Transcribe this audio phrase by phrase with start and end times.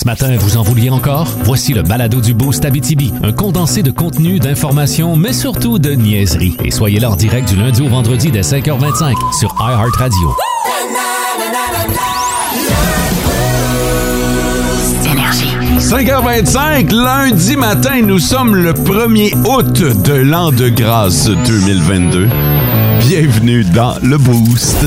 [0.00, 1.28] Ce matin, vous en vouliez encore?
[1.44, 6.56] Voici le balado du Boost Abitibi, un condensé de contenu, d'informations, mais surtout de niaiseries.
[6.64, 10.34] Et soyez là en direct du lundi au vendredi dès 5h25 sur iHeartRadio.
[15.80, 22.26] 5h25, lundi matin, nous sommes le 1er août de l'an de grâce 2022.
[23.00, 24.78] Bienvenue dans le Boost.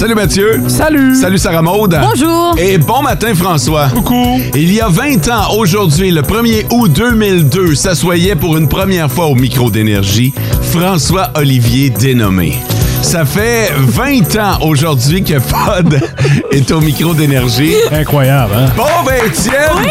[0.00, 0.62] Salut Mathieu.
[0.68, 1.14] Salut.
[1.14, 2.00] Salut Sarah Maude.
[2.00, 2.54] Bonjour.
[2.56, 3.88] Et bon matin François.
[3.88, 4.40] Coucou.
[4.54, 9.26] Il y a 20 ans, aujourd'hui, le 1er août 2002, s'assoyait pour une première fois
[9.26, 10.32] au micro d'énergie
[10.72, 12.54] François-Olivier dénommé.
[13.02, 16.00] Ça fait 20 ans aujourd'hui que Pod
[16.50, 17.74] est au micro d'énergie.
[17.92, 18.72] Incroyable, hein?
[18.78, 19.50] Bon 20e,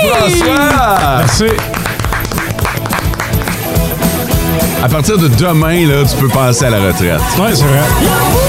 [0.09, 1.17] François!
[1.19, 1.45] Merci.
[4.81, 7.21] À partir de demain, là, tu peux passer à la retraite.
[7.37, 8.48] Ouais, c'est vrai.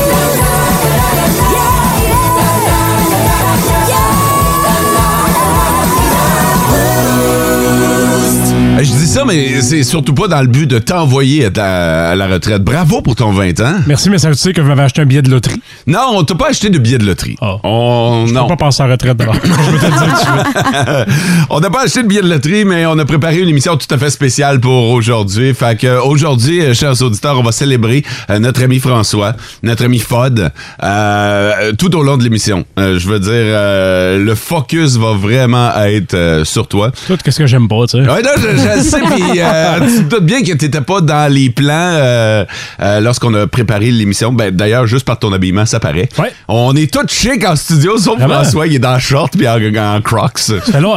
[8.83, 12.15] Je dis ça, mais c'est surtout pas dans le but de t'envoyer à, ta- à
[12.15, 12.63] la retraite.
[12.63, 13.75] Bravo pour ton 20 ans.
[13.87, 15.61] Merci, mais ça veut dire que vous m'avez acheté un billet de loterie?
[15.87, 17.37] Non, on t'a pas acheté de billet de loterie.
[17.41, 17.57] Ah.
[17.63, 18.43] On, Je non.
[18.49, 19.35] peux pas passer en retraite d'abord.
[19.45, 21.17] Je veux te le dire tout de suite.
[21.51, 23.93] on n'a pas acheté de billet de loterie, mais on a préparé une émission tout
[23.95, 25.53] à fait spéciale pour aujourd'hui.
[25.55, 29.85] Fait que euh, aujourd'hui, euh, chers auditeurs, on va célébrer euh, notre ami François, notre
[29.85, 30.51] ami Fod,
[30.83, 32.65] euh, tout au long de l'émission.
[32.79, 36.91] Euh, je veux dire, euh, le focus va vraiment être euh, sur toi.
[37.07, 38.11] Tout, qu'est-ce que j'aime pas, tu sais.
[38.11, 41.01] Ouais, non, je, je le sais, puis euh, tu te doutes bien que t'étais pas
[41.01, 42.45] dans les plans euh,
[42.81, 44.33] euh, lorsqu'on a préparé l'émission.
[44.33, 46.09] Ben, d'ailleurs, juste par ton habillement, ça paraît.
[46.19, 46.33] Ouais.
[46.49, 48.35] On est tous chic en studio, sauf Vraiment?
[48.35, 49.59] François, il est dans short puis en,
[49.97, 50.41] en crocs.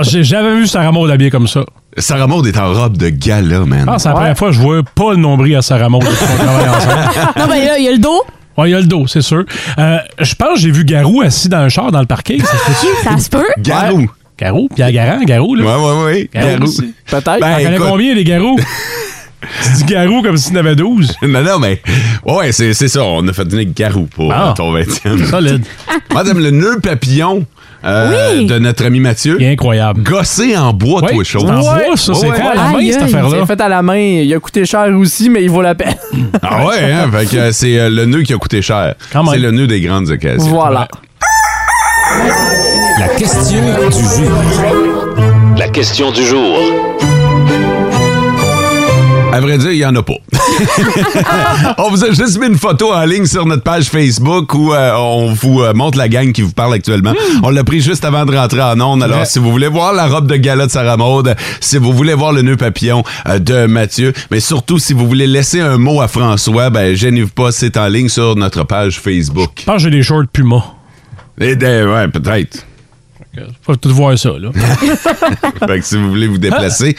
[0.04, 1.62] J'ai jamais vu Sarah Maud habillée comme ça.
[1.98, 3.86] Sarah Maud est en robe de gala, man.
[3.88, 6.04] Ah, c'est la première fois que je vois pas le nombril à Sarah Maud.
[7.38, 8.24] Non, ben là, il y a le dos.
[8.58, 9.44] Ouais, il y a le dos, c'est sûr.
[9.80, 12.40] Euh, je pense que j'ai vu Garou assis dans un char dans le parking.
[12.42, 13.03] Ça se peut-tu?
[13.03, 13.46] Ça se peut.
[13.59, 14.09] Garou.
[14.40, 15.64] Garou, Pierre Garand, Garou, là?
[15.64, 16.30] Ouais, ouais, ouais.
[16.34, 16.66] Garou.
[17.08, 17.40] Peut-être.
[17.40, 18.58] Ben, connais écoute, combien, les Garous?
[19.64, 21.16] tu dis Garou comme s'il y en avait 12.
[21.22, 21.82] non, non, mais.
[22.26, 23.04] Ouais, c'est c'est ça.
[23.04, 24.50] On a fait donner Garou pour Ah.
[24.50, 25.26] euh, ton 20e.
[25.30, 25.66] Solide.
[26.14, 27.46] Madame, le nœud papillon
[27.86, 28.46] euh, Oui.
[28.48, 29.36] de notre ami Mathieu.
[29.40, 30.02] Il est incroyable.
[30.04, 31.40] Gossé en bois, Ouais, toi, chaud.
[31.42, 31.86] c'est en Ouais.
[31.88, 32.14] bois, ça.
[32.14, 33.10] C'est Ouais, fait à la main, Aïe, cette aïe.
[33.12, 33.46] C'est affaire-là.
[33.46, 33.98] fait à la main.
[34.24, 35.96] Il a coûté cher aussi, mais il vaut la peine.
[36.42, 37.10] Ah ouais, hein?
[37.12, 38.96] Fait que c'est euh, le nœud qui a coûté cher.
[39.12, 39.34] Quand même.
[39.34, 40.48] C'est le nœud des grandes occasions.
[40.50, 40.88] voilà.
[43.00, 43.59] La question
[43.90, 44.31] du jour.
[45.58, 46.58] La question du jour.
[49.31, 50.14] À vrai dire, il n'y en a pas.
[51.80, 54.94] on vous a juste mis une photo en ligne sur notre page Facebook où euh,
[54.96, 57.14] on vous euh, montre la gang qui vous parle actuellement.
[57.42, 59.02] On l'a pris juste avant de rentrer en onde.
[59.02, 59.26] Alors, Ouais.
[59.26, 62.32] si vous voulez voir la robe de gala de Sarah Maud, si vous voulez voir
[62.34, 66.08] le nœud papillon euh, de Mathieu, mais surtout si vous voulez laisser un mot à
[66.08, 69.52] François, ben gênez-vous pas, c'est en ligne sur notre page Facebook.
[69.59, 70.64] Je pense que j'ai des shorts Puma.
[71.42, 72.64] Et ben, ouais, peut-être.
[73.62, 74.50] Faut tout voir ça, là.
[75.68, 76.96] fait que si vous voulez vous déplacer,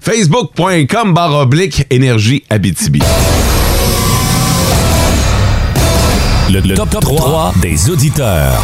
[0.00, 3.00] facebook.com barre oblique énergie Abitibi.
[6.50, 8.58] Le, le top, 3 des auditeurs.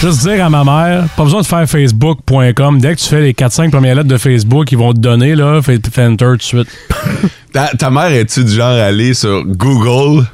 [0.00, 2.80] Juste dire à ma mère, pas besoin de faire facebook.com.
[2.80, 5.60] Dès que tu fais les 4-5 premières lettres de Facebook, ils vont te donner, là,
[5.62, 6.68] fais, fais enter tout de suite.
[7.52, 10.24] Ta, ta mère, est-tu du genre à aller sur Google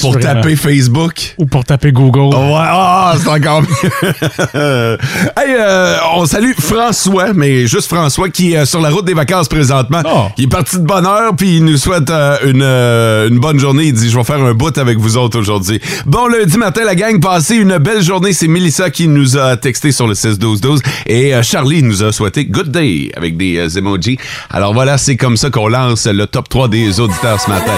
[0.00, 1.34] pour taper Facebook?
[1.38, 2.34] Ou pour taper Google.
[2.34, 3.68] Ouais, ah, c'est encore mieux.
[5.36, 9.48] hey, euh, on salue François, mais juste François qui est sur la route des vacances
[9.48, 10.02] présentement.
[10.04, 10.28] Oh.
[10.38, 13.58] Il est parti de bonne heure, puis il nous souhaite euh, une, euh, une bonne
[13.58, 13.84] journée.
[13.84, 15.80] Il dit, je vais faire un bout avec vous autres aujourd'hui.
[16.06, 18.32] Bon lundi matin, la gang, passez une belle journée.
[18.32, 22.70] C'est Melissa qui nous a texté sur le 6-12-12 et Charlie nous a souhaité good
[22.70, 24.18] day avec des emojis.
[24.50, 27.72] Alors voilà, c'est comme ça qu'on lance le top 3 des auditeurs ce matin.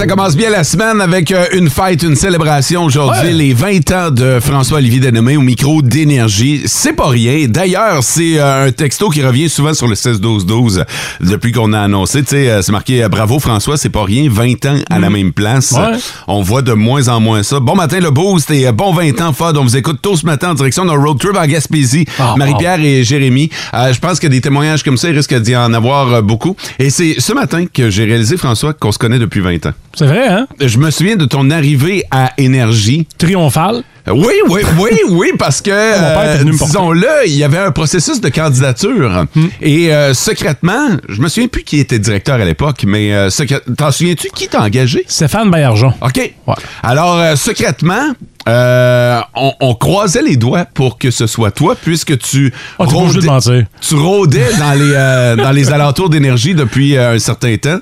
[0.00, 4.10] Ça commence bien la semaine avec euh, une fête, une célébration aujourd'hui, les 20 ans
[4.10, 6.62] de François-Olivier Denomé au micro d'énergie.
[6.64, 7.46] C'est pas rien.
[7.48, 10.86] D'ailleurs, c'est euh, un texto qui revient souvent sur le 16-12-12
[11.20, 12.22] depuis qu'on a annoncé.
[12.22, 14.30] Tu sais, euh, c'est marqué Bravo François, c'est pas rien.
[14.30, 15.72] 20 ans à la même place.
[15.72, 15.98] Ouais.
[16.26, 17.60] On voit de moins en moins ça.
[17.60, 19.58] Bon matin, le boost et bon 20 ans, Fod.
[19.58, 22.06] On vous écoute tôt ce matin en direction d'un road trip à Gaspésie.
[22.18, 23.50] Ah, Marie-Pierre et Jérémy.
[23.74, 26.56] Euh, je pense que des témoignages comme ça, il risque d'y en avoir beaucoup.
[26.78, 29.72] Et c'est ce matin que j'ai réalisé, François, qu'on se connaît depuis 20 ans.
[29.94, 30.46] C'est vrai, hein?
[30.60, 33.06] Je me souviens de ton arrivée à Énergie.
[33.18, 33.82] Triomphal.
[34.08, 35.70] Oui, oui, oui, oui, parce que,
[36.14, 36.44] porter.
[36.66, 39.24] disons-le, il y avait un processus de candidature.
[39.34, 39.46] Hmm.
[39.60, 43.28] Et euh, secrètement, je me souviens plus qui était directeur à l'époque, mais euh,
[43.76, 45.04] t'en souviens-tu qui t'a engagé?
[45.06, 45.92] Stéphane Baillargeon.
[46.00, 46.16] OK.
[46.46, 46.54] Ouais.
[46.82, 48.12] Alors, euh, secrètement,
[48.48, 53.64] euh, on, on croisait les doigts pour que ce soit toi, puisque tu, Oh, mentir.
[53.80, 57.78] tu rôdais dans les, euh, dans les alentours d'énergie depuis euh, un certain temps.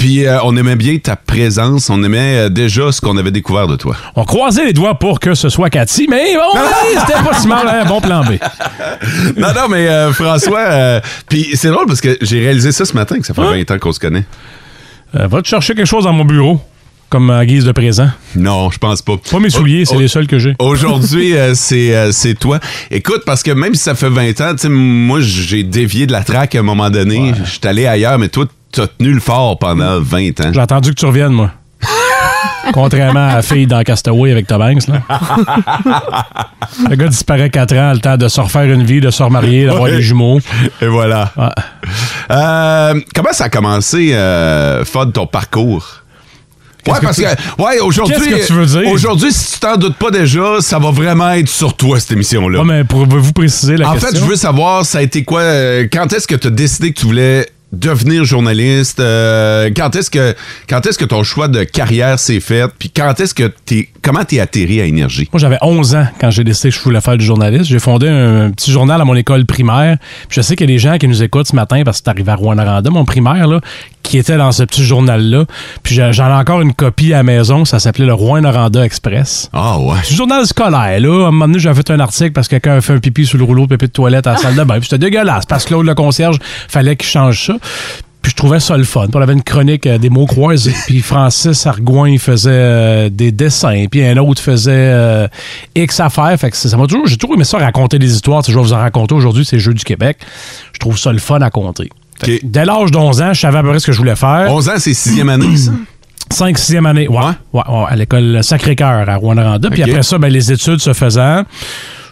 [0.00, 3.66] Puis euh, on aimait bien ta présence, on aimait euh, déjà ce qu'on avait découvert
[3.66, 3.94] de toi.
[4.16, 7.46] On croisait les doigts pour que ce soit Cathy, mais bon, ouais, c'était pas si
[7.46, 8.30] mal, un bon plan B.
[9.36, 13.20] non, non, mais euh, François, puis c'est drôle parce que j'ai réalisé ça ce matin,
[13.20, 14.24] que ça fait 20 ans qu'on se connaît.
[15.12, 16.62] Va te chercher quelque chose dans mon bureau,
[17.10, 18.08] comme à guise de présent?
[18.36, 19.16] Non, je pense pas.
[19.18, 20.54] Pas mes souliers, c'est les seuls que j'ai.
[20.60, 22.60] Aujourd'hui, euh, c'est euh, toi.
[22.90, 26.54] Écoute, parce que même si ça fait 20 ans, moi, j'ai dévié de la traque
[26.54, 27.34] à un moment donné.
[27.44, 30.50] Je suis allé ailleurs, mais toi, t'as tenu le fort pendant 20 ans.
[30.52, 31.50] J'ai attendu que tu reviennes, moi.
[32.72, 35.00] Contrairement à la fille dans Castaway avec Tom Hanks, là.
[36.88, 39.64] Le gars disparaît 4 ans, le temps de se refaire une vie, de se remarier,
[39.66, 39.92] d'avoir Ouais.
[39.92, 40.40] des jumeaux.
[40.80, 41.32] Et voilà.
[41.36, 41.48] Ouais.
[42.30, 45.86] Euh, comment ça a commencé, euh, Fod, ton parcours?
[46.86, 48.14] Ouais, que parce tu- que, ouais, aujourd'hui.
[48.16, 48.88] Qu'est-ce que tu veux dire?
[48.90, 52.60] Aujourd'hui, si tu t'en doutes pas déjà, ça va vraiment être sur toi, cette émission-là.
[52.60, 54.10] Ouais, mais pouvez-vous préciser la En question?
[54.10, 55.40] fait, je veux savoir, ça a été quoi?
[55.40, 59.00] euh, quand est-ce que tu as décidé que tu voulais devenir journaliste?
[59.00, 60.34] Euh, quand est-ce que
[60.68, 62.70] quand est-ce que ton choix de carrière s'est fait?
[62.78, 63.88] Puis quand est-ce que t'es.
[64.02, 65.28] Comment t'es atterri à Énergie?
[65.30, 67.66] Moi, j'avais 11 ans quand j'ai décidé que je voulais faire du journaliste.
[67.66, 69.98] J'ai fondé un petit journal à mon école primaire.
[70.28, 72.04] Puis je sais qu'il y a des gens qui nous écoutent ce matin parce que
[72.04, 73.60] c'est arrivé à Rouen-Noranda, mon primaire, là,
[74.02, 75.44] qui était dans ce petit journal-là.
[75.82, 77.66] Puis j'ai- j'en ai encore une copie à la maison.
[77.66, 79.50] Ça s'appelait le Rouen-Noranda Express.
[79.52, 79.96] Ah ouais.
[80.02, 81.24] C'est un journal scolaire, là.
[81.26, 83.26] À un moment donné, j'avais fait un article parce que quelqu'un a fait un pipi
[83.26, 84.78] sous le rouleau de papier de toilette à la salle de bain.
[84.80, 86.38] Puis c'était dégueulasse parce que Claude, le concierge,
[86.68, 87.56] fallait qu'il change ça.
[88.22, 89.06] Puis je trouvais ça le fun.
[89.06, 90.74] Puis on avait une chronique euh, des mots croisés.
[90.86, 93.86] Puis Francis Argoin, il faisait euh, des dessins.
[93.90, 95.26] Puis un autre faisait euh,
[95.74, 96.36] X affaires.
[96.38, 98.42] Fait que ça m'a toujours, j'ai toujours aimé ça raconter des histoires.
[98.46, 100.18] Je vais vous en raconter aujourd'hui, c'est Jeux du Québec.
[100.74, 101.88] Je trouve ça le fun à compter.
[102.20, 102.50] Fait que Ok.
[102.50, 104.52] Dès l'âge d'11 ans, je savais à peu près ce que je voulais faire.
[104.52, 105.72] 11 ans, c'est sixième année, ça?
[106.32, 107.16] 5 6e année, ouais,
[107.52, 109.58] ouais, ouais, à l'école Sacré-Cœur à Rwanda.
[109.70, 109.88] Puis Ok.
[109.88, 111.42] après ça, ben, les études se faisant,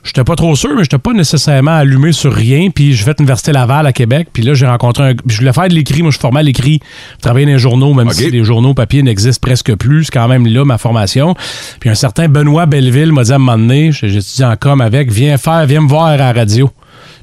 [0.05, 2.71] j'étais pas trop sûr, mais j'étais pas nécessairement allumé sur rien.
[2.71, 4.29] Puis j'ai fait l'Université Laval à Québec.
[4.33, 5.15] Puis là, j'ai rencontré un...
[5.27, 6.03] Je voulais faire de l'écrit.
[6.03, 6.81] Moi, je suis formé à l'écrit.
[7.17, 10.05] Je travaillais dans les journaux, même si les journaux papier n'existent presque plus.
[10.05, 11.35] C'est quand même là, ma formation.
[11.81, 15.11] Puis un certain Benoît Belleville m'a dit à un moment donné, étudié en com avec,
[15.11, 16.71] viens faire, viens me voir à la radio.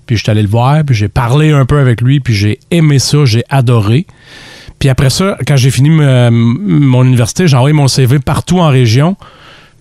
[0.05, 2.59] Puis je suis allé le voir, puis j'ai parlé un peu avec lui, puis j'ai
[2.69, 4.05] aimé ça, j'ai adoré.
[4.77, 9.15] Puis après ça, quand j'ai fini mon université, j'ai envoyé mon CV partout en région.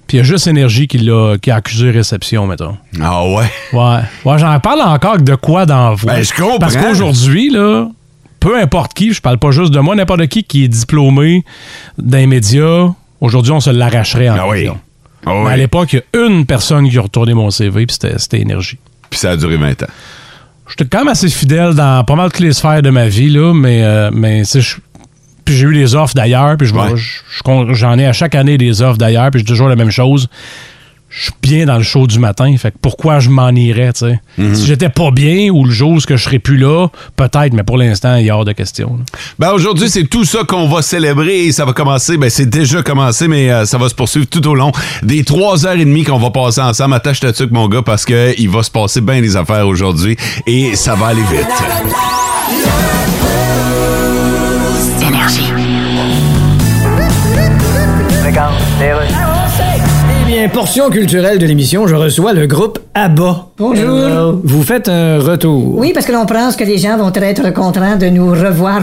[0.06, 2.76] Puis il y a juste Énergie qui, l'a, qui a accusé réception, mettons.
[3.00, 3.44] Ah ouais?
[3.72, 4.00] Ouais.
[4.24, 6.06] Ouais, j'en parle encore de quoi dans vous?
[6.06, 6.58] Ben, je comprends.
[6.58, 7.88] Parce qu'aujourd'hui, là,
[8.40, 11.42] peu importe qui, je parle pas juste de moi, n'importe qui qui est diplômé
[11.96, 14.58] d'un média, aujourd'hui, on se l'arracherait en Ah oui.
[14.58, 14.78] région.
[15.26, 17.96] Ah Mais à l'époque, il y a une personne qui a retourné mon CV, puis
[17.98, 18.76] c'était, Énergie.
[19.08, 19.86] Puis ça a duré 20 ans.
[20.68, 23.54] J'étais quand même assez fidèle dans pas mal toutes les sphères de ma vie, là,
[23.54, 24.76] mais, euh, mais je-
[25.44, 26.96] puis j'ai eu des offres d'ailleurs, puis je Ouais.
[26.96, 29.90] je- je- j'en ai à chaque année des offres d'ailleurs, puis j'ai toujours la même
[29.90, 30.28] chose.
[31.16, 34.00] Je suis bien dans le show du matin, fait que pourquoi je m'en irais, tu
[34.00, 34.18] sais?
[34.36, 34.52] Mhm.
[34.56, 37.78] Si j'étais pas bien ou le jour où je serais plus là, peut-être, mais pour
[37.78, 38.98] l'instant, il y a hors de question.
[38.98, 39.04] là.
[39.38, 42.16] Ben aujourd'hui, c'est tout ça qu'on va célébrer et ça va commencer.
[42.16, 44.72] Ben c'est déjà commencé, mais euh, ça va se poursuivre tout au long
[45.04, 46.94] des trois heures et demie qu'on va passer ensemble.
[46.94, 50.16] Attache ta tuque, mon gars, parce que il va se passer bien des affaires aujourd'hui
[50.48, 51.46] et ça va aller vite.
[58.86, 63.46] Eh bien, portion culturelle de l'émission, je reçois le groupe ABBA.
[63.56, 64.40] Bonjour.
[64.44, 65.78] Vous faites un retour.
[65.78, 68.82] Oui, parce que l'on pense que les gens vont être contents de nous revoir.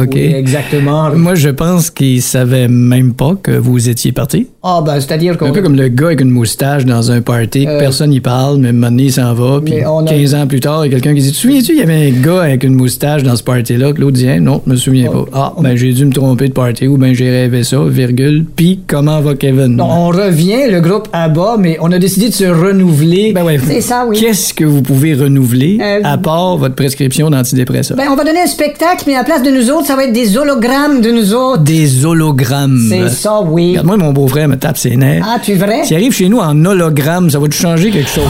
[0.00, 0.10] OK.
[0.14, 1.10] Oui, exactement.
[1.16, 4.46] Moi, je pense qu'ils savaient même pas que vous étiez parti.
[4.64, 5.46] Ah, ben, c'est-à-dire qu'on.
[5.46, 8.20] Un peu comme le gars avec une moustache dans un party, que Euh, personne n'y
[8.20, 10.92] parle, mais maintenant il s'en va, puis Mais on a- 15 ans plus tard, il
[10.92, 12.74] y a quelqu'un qui dit Tu te souviens-tu, il y avait un gars avec une
[12.74, 15.24] moustache dans ce party-là, que l'autre dit Hein, Non, je me souviens pas.
[15.32, 18.78] Ah, ben j'ai dû me tromper de party, ou ben j'ai rêvé ça, virgule, puis
[18.86, 19.74] comment va Kevin?
[19.76, 23.32] Non, on revient, le groupe ABBA, mais on a décidé de se renouveler.
[23.32, 23.58] Ben ouais.
[23.66, 24.20] C'est ça, oui.
[24.20, 27.96] Qu'est-ce que vous pouvez renouveler Euh, à part votre prescription d'antidépresseurs?
[27.96, 30.04] Ben, on va donner un spectacle, mais à la place de nous autres, ça va
[30.04, 31.64] être des hologrammes de nous autres.
[31.64, 32.78] Des hologrammes.
[32.88, 33.70] C'est ça, oui.
[33.70, 35.24] Regarde-moi, mon beau-frère me tape ses nerfs.
[35.26, 35.84] Ah, tu es vrai?
[35.84, 38.28] S'il arrive chez nous en hologramme, ça va-tu changer quelque chose?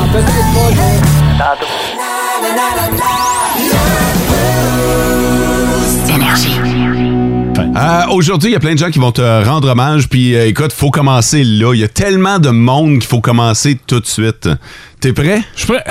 [7.75, 10.09] Euh, Aujourd'hui, il y a plein de gens qui vont te rendre hommage.
[10.09, 11.75] Puis euh, écoute, faut commencer là.
[11.75, 14.49] Il y a tellement de monde qu'il faut commencer tout de suite.
[15.01, 15.43] T'es prêt?
[15.57, 15.85] Je suis prêt.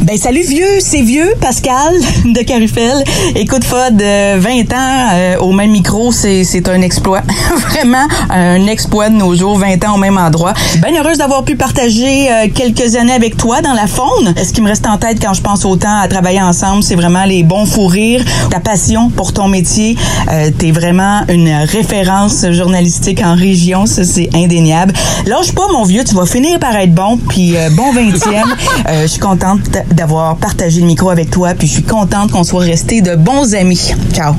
[0.00, 1.94] Ben salut vieux, c'est vieux, Pascal
[2.26, 3.04] de Carufel.
[3.36, 7.22] Écoute Fod, euh, 20 ans euh, au même micro, c'est c'est un exploit.
[7.70, 10.52] Vraiment un exploit de nos jours, 20 ans au même endroit.
[10.82, 14.34] Bien heureuse d'avoir pu partager euh, quelques années avec toi dans la faune.
[14.36, 16.96] Ce qui me reste en tête quand je pense au temps à travailler ensemble, c'est
[16.96, 19.96] vraiment les bons fous rires, ta passion pour ton métier.
[20.30, 24.92] Euh, T'es vraiment une référence journalistique en région, ça c'est indéniable.
[25.24, 28.42] Lâche pas mon vieux, tu vas finir par être bon, puis euh, bon 20e.
[28.86, 29.60] Euh, je suis contente
[29.92, 33.54] d'avoir partagé le micro avec toi, puis je suis contente qu'on soit restés de bons
[33.54, 33.92] amis.
[34.12, 34.34] Ciao.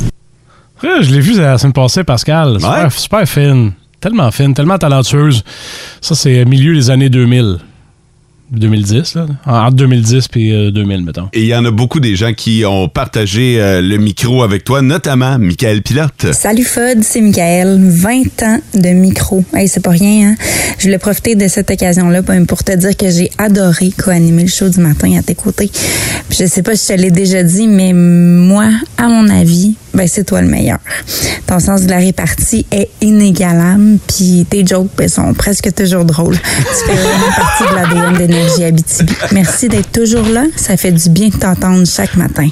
[0.84, 2.56] Ouais, je l'ai vu la semaine passée, Pascal.
[2.60, 2.90] Super, Ouais.
[2.90, 3.72] super fine.
[4.02, 5.44] Tellement fine, tellement talentueuse.
[6.02, 7.58] Ça, c'est milieu des années 2000.
[8.60, 9.26] 2010, là.
[9.46, 11.30] Entre 2010 et euh, 2000, mettons.
[11.34, 14.64] Et il y en a beaucoup des gens qui ont partagé euh, le micro avec
[14.64, 16.34] toi, notamment Michael Pilote.
[16.34, 17.78] Salut Fod, c'est Michael.
[17.80, 19.44] 20 ans de micro.
[19.54, 20.36] Hey, c'est pas rien, hein?
[20.78, 24.50] Je voulais profiter de cette occasion-là pour pour te dire que j'ai adoré co-animer le
[24.50, 25.70] show du matin à tes côtés.
[26.30, 29.76] Puis je sais pas si je te l'ai déjà dit, mais moi, à mon avis,
[29.96, 30.78] ben c'est toi le meilleur.
[31.48, 36.38] Ton sens de la répartie est inégalable, puis tes jokes ben, sont presque toujours drôles.
[36.46, 39.14] Tu fais vraiment partie de l'ADN d'énergie Abitibi.
[39.32, 40.44] Merci d'être toujours là.
[40.56, 42.48] Ça fait du bien de t'entendre chaque matin.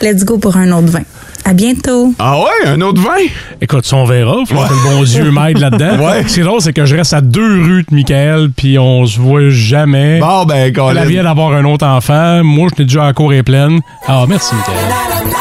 [0.00, 1.02] Let's go pour un autre vin.
[1.44, 2.14] À bientôt.
[2.20, 3.24] Ah ouais, un autre vin?
[3.60, 4.36] Écoute, on verra.
[4.46, 5.98] Faut que le bon Dieu m'aide là-dedans.
[6.06, 6.22] Ouais.
[6.28, 9.04] Ce qui est drôle, c'est que je reste à deux rues de Michael, puis on
[9.06, 10.20] se voit jamais.
[10.20, 11.04] Bon, ben, Elle Colin.
[11.04, 12.44] vient d'avoir un autre enfant.
[12.44, 13.80] Moi, je n'ai déjà la cour est pleine.
[14.06, 15.32] Ah, merci, Michael.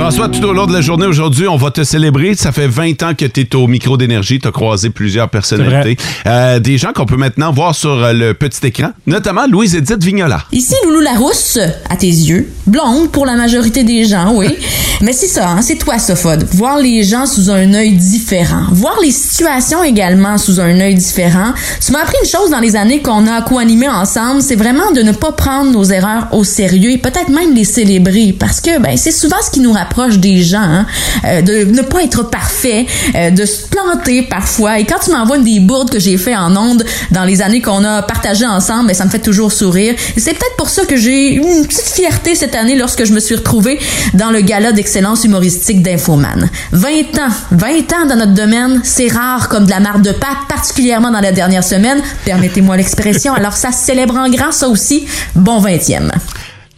[0.00, 2.36] François, tout au long de la journée aujourd'hui, on va te célébrer.
[2.36, 4.38] Ça fait 20 ans que tu es au micro d'énergie.
[4.38, 5.96] Tu as croisé plusieurs personnalités.
[6.24, 10.44] Euh, des gens qu'on peut maintenant voir sur euh, le petit écran, notamment Louise-Édith Vignola.
[10.52, 11.58] Ici, Loulou Larousse,
[11.90, 12.48] à tes yeux.
[12.66, 14.48] Blonde pour la majorité des gens, oui.
[15.00, 16.46] Mais c'est ça, hein, c'est toi, Sophode.
[16.52, 18.62] Voir les gens sous un œil différent.
[18.72, 21.52] Voir les situations également sous un œil différent.
[21.84, 25.02] Tu m'as appris une chose dans les années qu'on a co-animé ensemble, c'est vraiment de
[25.02, 28.34] ne pas prendre nos erreurs au sérieux et peut-être même les célébrer.
[28.38, 30.86] Parce que, ben, c'est souvent ce qui nous rapproche des gens, hein.
[31.24, 34.78] Euh, de ne pas être parfait, euh, de se planter parfois.
[34.78, 37.84] Et quand tu m'envoies des bourdes que j'ai fait en ondes dans les années qu'on
[37.84, 39.94] a partagées ensemble, ben, ça me fait toujours sourire.
[40.16, 43.12] Et c'est peut-être pour ça que j'ai eu une petite fierté cette année lorsque je
[43.12, 43.78] me suis retrouvée
[44.14, 46.48] dans le gala d'excellence humoristique d'Infoman.
[46.72, 50.46] 20 ans, 20 ans dans notre domaine, c'est rare comme de la marde de pâte,
[50.48, 51.98] particulièrement dans la dernière semaine.
[52.24, 53.32] Permettez-moi l'expression.
[53.32, 55.06] Alors ça se célèbre en grand, ça aussi.
[55.34, 56.10] Bon 20e.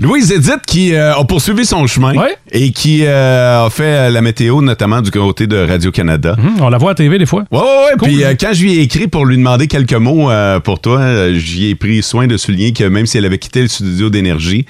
[0.00, 2.34] Louise-Édith qui euh, a poursuivi son chemin Ouais.
[2.52, 6.36] et qui euh, a fait euh, la météo, notamment du côté de Radio-Canada.
[6.38, 7.44] Hum, on la voit à TV des fois.
[7.50, 7.96] Ouais, ouais, ouais.
[7.98, 8.08] Cool.
[8.08, 11.00] Puis euh, quand je lui ai écrit pour lui demander quelques mots euh, pour toi,
[11.00, 14.08] euh, j'y ai pris soin de souligner que même si elle avait quitté le studio
[14.08, 14.64] d'énergie,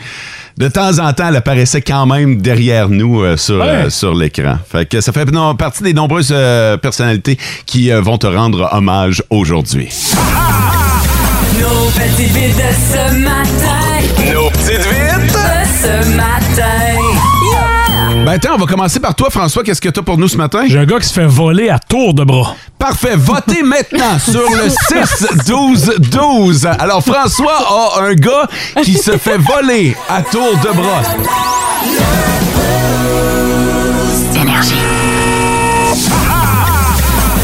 [0.58, 3.68] de temps en temps, elle apparaissait quand même derrière nous euh, sur, Ouais.
[3.68, 4.56] euh, sur l'écran.
[4.70, 8.68] Fait que ça fait non, partie des nombreuses euh, personnalités qui euh, vont te rendre
[8.72, 9.88] hommage aujourd'hui.
[11.60, 14.32] Nos petites vites de ce matin.
[14.34, 15.09] Nos petites vites!
[15.82, 16.94] Ce matin.
[17.52, 18.24] Yeah!
[18.24, 19.62] Ben attends, on va commencer par toi, François.
[19.62, 20.64] Qu'est-ce que t'as pour nous ce matin?
[20.66, 22.54] J'ai un gars qui se fait voler à tour de bras.
[22.78, 23.16] Parfait.
[23.16, 26.66] Votez maintenant sur le 6-12-12.
[26.78, 27.56] Alors, François
[27.98, 28.46] a un gars
[28.82, 31.02] qui se fait voler à tour de bras.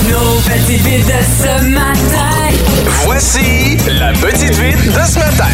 [0.09, 1.13] Nos petites vites de
[1.43, 2.46] ce matin.
[2.85, 5.47] Voici la petite vite de ce matin.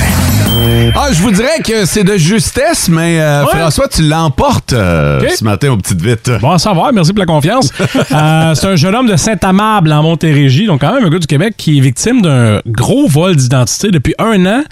[0.94, 3.58] Ah, je vous dirais que c'est de justesse, mais euh, Ouais.
[3.58, 6.30] François, tu l'emportes euh, ce matin aux petites vites.
[6.40, 7.70] Bon à savoir, merci pour la confiance.
[8.12, 11.26] Euh, c'est un jeune homme de Saint-Amable en Montérégie, donc quand même un gars du
[11.26, 14.62] Québec qui est victime d'un gros vol d'identité depuis un an.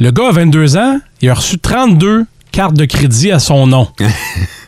[0.00, 3.88] Le gars a 22 ans, il a reçu 32 cartes de crédit à son nom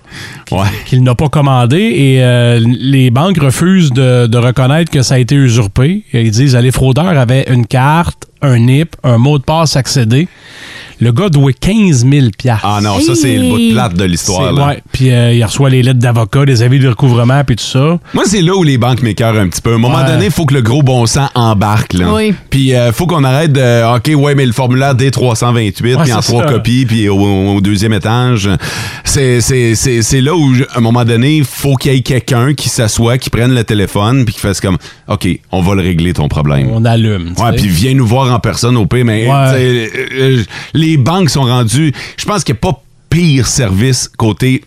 [0.50, 0.66] Ouais.
[0.86, 5.18] qu'il n'a pas commandé et euh, les banques refusent de, de reconnaître que ça a
[5.18, 6.04] été usurpé.
[6.12, 10.28] Ils disent les fraudeurs avaient une carte, un NIP, un mot de passe accédé.
[11.00, 12.26] Le gars doit 15 000
[12.62, 14.52] Ah non, ça, c'est le bout de plate de l'histoire.
[14.52, 14.66] Là.
[14.66, 17.98] Ouais, puis euh, il reçoit les lettres d'avocat, les avis de recouvrement, puis tout ça.
[18.12, 19.72] Moi, c'est là où les banques m'écœurent un petit peu.
[19.72, 20.06] À un moment Ouais.
[20.06, 21.94] donné, il faut que le gros bon sens embarque.
[21.94, 22.12] Là.
[22.12, 22.34] Oui.
[22.50, 23.96] Puis, il faut qu'on arrête de.
[23.96, 26.52] OK, ouais, mais le formulaire D328, puis en c'est trois ça.
[26.52, 28.48] copies, puis au, au deuxième étage.
[29.04, 31.96] C'est c'est- c'est- c'est là où, je- à un moment donné, il faut qu'il y
[31.96, 34.76] ait quelqu'un qui s'assoit, qui prenne le téléphone, puis qui fasse comme
[35.08, 36.68] OK, on va le régler ton problème.
[36.72, 37.32] On allume.
[37.36, 37.56] tu Ouais, sais.
[37.56, 39.46] puis viens nous voir en personne au pire, mais Ouais.
[39.46, 40.06] tu sais, euh,
[40.38, 40.42] euh,
[40.74, 41.92] les banques sont rendues.
[42.16, 44.62] Je pense qu'il n'y a pas pire service côté.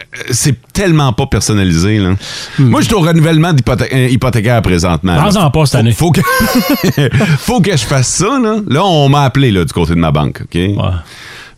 [0.00, 1.98] euh, C'est tellement pas personnalisé.
[1.98, 2.14] Là.
[2.58, 5.16] Moi, je suis au renouvellement euh, hypothécaire présentement.
[5.16, 5.92] Prends-en pas cette année.
[5.92, 6.20] Faut que,
[7.38, 8.38] faut que je fasse ça.
[8.38, 10.42] Là, là on m'a appelé là, du côté de ma banque.
[10.42, 10.54] OK?
[10.54, 10.74] Ouais.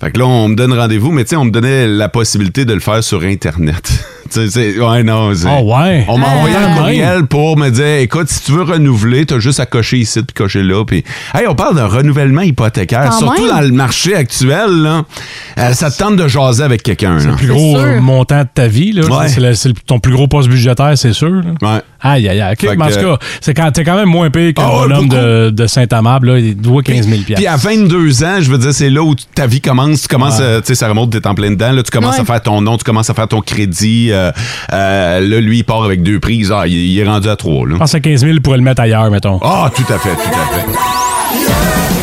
[0.01, 2.65] Fait que là, on me donne rendez-vous, mais tu sais, on me donnait la possibilité
[2.65, 4.05] de le faire sur Internet.
[4.33, 5.35] C'est- ouais, non.
[5.35, 6.05] c'est- Oh, ouais?
[6.09, 6.37] On m'a Ah.
[6.37, 6.79] envoyé un Ouais.
[6.79, 10.35] courriel pour me dire écoute, si tu veux renouveler, t'as juste à cocher ici puis
[10.35, 10.85] cocher là.
[10.85, 13.11] Puis, hey, on parle d'un renouvellement hypothécaire.
[13.11, 13.51] Quand Surtout même.
[13.51, 15.03] dans le marché actuel, là,
[15.59, 17.19] Euh, ça te tente de jaser avec quelqu'un.
[17.19, 17.25] là.
[17.27, 18.93] le plus gros montant de ta vie.
[18.93, 19.03] Là.
[19.07, 19.29] Ouais.
[19.29, 21.31] C'est, c'est ton plus gros poste budgétaire, c'est sûr.
[21.31, 21.43] là.
[21.61, 21.81] Ouais.
[22.03, 22.53] Aïe, aïe, aïe.
[22.55, 25.09] OK, mais en que- tout cas, c'est quand, t'es quand même moins payé qu'un bonhomme
[25.09, 26.33] de, de Saint-Amable.
[26.33, 26.39] là.
[26.39, 29.47] Il doit 15 000 Puis à 22 ans, je veux dire, c'est là où ta
[29.47, 30.03] vie commence.
[30.03, 30.45] Tu commences, Ouais.
[30.45, 31.73] euh, tu sais, ça remonte, t'es en plein dedans.
[31.73, 32.23] Là, tu commences Ouais.
[32.23, 34.09] à faire ton nom, tu commences à faire ton crédit.
[34.11, 34.31] euh,
[34.73, 36.53] euh, là, lui, il part avec deux prises.
[36.55, 37.67] Ah, il, il est rendu à trois.
[37.67, 37.75] Là.
[37.75, 39.39] Je pense à 15 000 pour le mettre ailleurs, mettons.
[39.43, 42.02] Ah, tout à fait, tout à fait.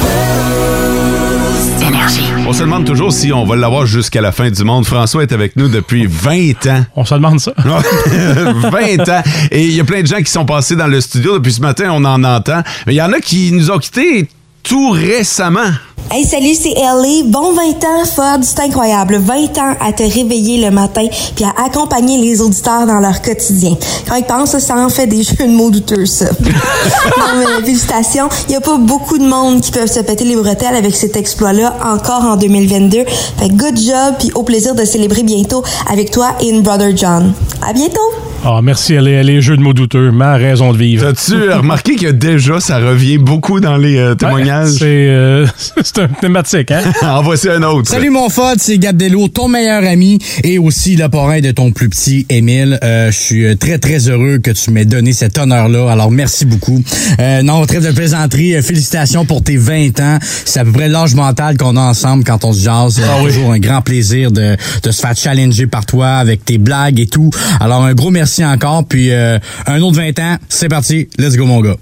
[2.49, 4.83] On se demande toujours si on va l'avoir jusqu'à la fin du monde.
[4.83, 6.83] François est avec nous depuis 20 ans.
[6.95, 7.53] On se demande ça.
[7.55, 7.69] 20
[9.09, 9.23] ans.
[9.51, 11.61] Et il y a plein de gens qui sont passés dans le studio depuis ce
[11.61, 12.63] matin, on en entend.
[12.87, 14.27] Mais il y en a qui nous ont quittés
[14.63, 15.69] tout récemment.
[16.11, 17.23] Hey, salut, c'est Ellie.
[17.23, 19.17] Bon 20 ans, Fod, c'est incroyable.
[19.17, 23.75] 20 ans à te réveiller le matin puis à accompagner les auditeurs dans leur quotidien.
[24.07, 26.25] Quand ils pensent, ça en fait des jeux de mots douteux, ça.
[26.41, 28.27] non, mais félicitations.
[28.47, 31.15] Il n'y a pas beaucoup de monde qui peuvent se péter les bretelles avec cet
[31.15, 33.05] exploit-là encore en 2022.
[33.37, 36.95] Fait que good job puis au plaisir de célébrer bientôt avec toi et une Brother
[36.95, 37.33] John.
[37.61, 37.99] À bientôt!
[38.45, 40.11] Ah, merci, elle est, les jeux de mots douteux.
[40.11, 41.07] Ma raison de vivre.
[41.07, 44.77] As-tu remarqué que déjà, ça revient beaucoup dans les euh, témoignages?
[44.79, 45.45] c'est euh,
[45.93, 46.81] c'est un thématique, hein?
[47.01, 47.89] en voici un autre.
[47.89, 51.71] Salut mon Fod, c'est Gab Dello, ton meilleur ami et aussi le parrain de ton
[51.71, 52.77] plus petit Émile.
[52.83, 55.91] Euh, je suis euh, très très heureux que tu m'aies donné cet honneur-là.
[55.91, 56.81] Alors merci beaucoup.
[57.19, 58.55] Euh, non, trêve de plaisanterie.
[58.55, 60.19] Euh, félicitations pour tes 20 ans.
[60.45, 63.01] C'est à peu près l'âge mental qu'on a ensemble quand on se jase.
[63.03, 66.57] Ah Euh, Toujours un grand plaisir de, de se faire challenger par toi avec tes
[66.57, 67.29] blagues et tout.
[67.59, 68.85] Alors un gros merci encore.
[68.85, 71.07] Puis euh, un autre 20 ans, c'est parti.
[71.17, 71.75] Let's go mon gars.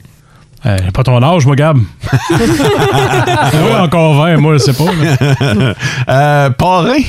[0.65, 1.77] Euh, pas ton âge, moi, Gab.
[2.31, 4.85] oui, encore 20, moi, je sais pas.
[6.09, 6.99] euh, parrain?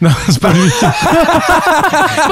[0.00, 0.60] Non, c'est pas lui.
[0.80, 0.88] pas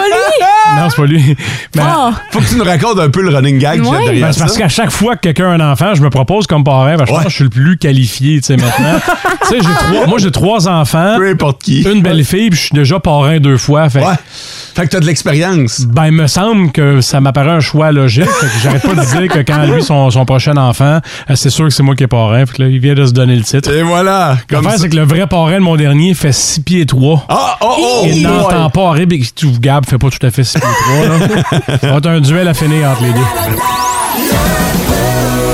[0.07, 0.79] lui!
[0.79, 1.37] Non, c'est pas lui.
[1.75, 2.11] Mais- Ah.
[2.31, 4.57] Faut que tu nous racontes un peu le running gag a derrière Ben, c'est parce
[4.57, 6.97] qu'à chaque fois que quelqu'un a un enfant, je me propose comme parrain.
[6.97, 8.99] parce que Je pense que je suis le plus qualifié, tu sais, maintenant.
[9.43, 11.15] tu sais, j'ai trois, moi, j'ai trois enfants.
[11.19, 11.83] Peu importe qui.
[11.83, 13.89] Une belle fille, puis je suis déjà parrain deux fois.
[13.89, 14.15] Fait, Ouais.
[14.75, 15.81] Fait que t'as de l'expérience.
[15.87, 18.29] Ben, il me semble que ça m'apparaît un choix logique.
[18.29, 21.49] Fait que j'arrête pas de dire que quand lui, son, son prochain enfant, euh, c'est
[21.51, 22.45] sûr que c'est moi qui est parrain.
[22.47, 23.71] Fait que là, il vient de se donner le titre.
[23.73, 24.37] Et voilà.
[24.49, 24.85] Comme L'affaire, ça.
[24.85, 27.25] c'est que le vrai parrain de mon dernier fait 6 pieds 3.
[27.31, 28.03] Ah, oh, oh!
[28.07, 30.69] Il oh, n'entend pas horrible et tu Gab fait pas tout à fait 6 pieds
[31.09, 31.09] 3.
[31.09, 31.79] Là.
[31.81, 33.21] Ça va être un duel à finir entre les deux.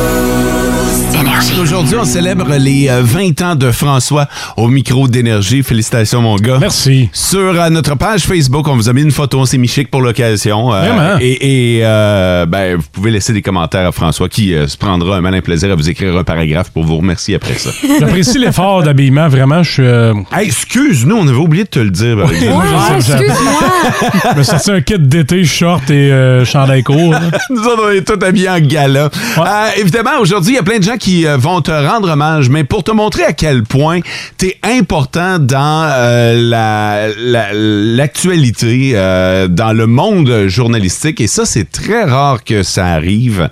[1.61, 4.27] Aujourd'hui, on célèbre les euh, 20 ans de François
[4.57, 5.63] au micro d'énergie.
[5.63, 6.59] Félicitations, mon gars.
[6.61, 7.09] Merci.
[7.13, 9.91] Sur euh, notre page Facebook, on vous a mis une photo, on s'est mis chic
[9.91, 10.73] pour l'occasion.
[10.73, 11.19] Euh, Vraiment?
[11.21, 15.17] Et, et, euh, ben, vous pouvez laisser des commentaires à François qui euh, se prendra
[15.17, 17.71] un malin plaisir à vous écrire un paragraphe pour vous remercier après ça.
[18.01, 19.29] J'apprécie l'effort d'habillement.
[19.29, 19.83] Vraiment, je suis.
[19.87, 22.17] euh, Hey, excuse-nous, on avait oublié de te le dire.
[22.17, 22.57] par exemple.
[22.57, 27.13] Ouais, Ah, je me sorti un kit d'été, short et euh, chandail court.
[27.13, 27.21] là.
[27.51, 29.11] Nous autres, on est tous habillés en gala.
[29.39, 32.49] Euh, évidemment, aujourd'hui, il y a plein de gens qui euh, vont te rendre hommage,
[32.49, 34.01] mais pour te montrer à quel point
[34.38, 41.45] tu es important dans euh, la- la- l'actualité, euh, dans le monde journalistique, et ça,
[41.45, 43.49] c'est très rare que ça arrive.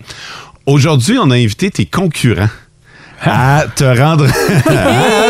[0.66, 2.48] Aujourd'hui, on a invité tes concurrents
[3.22, 4.26] à te rendre...
[4.66, 4.72] Ah,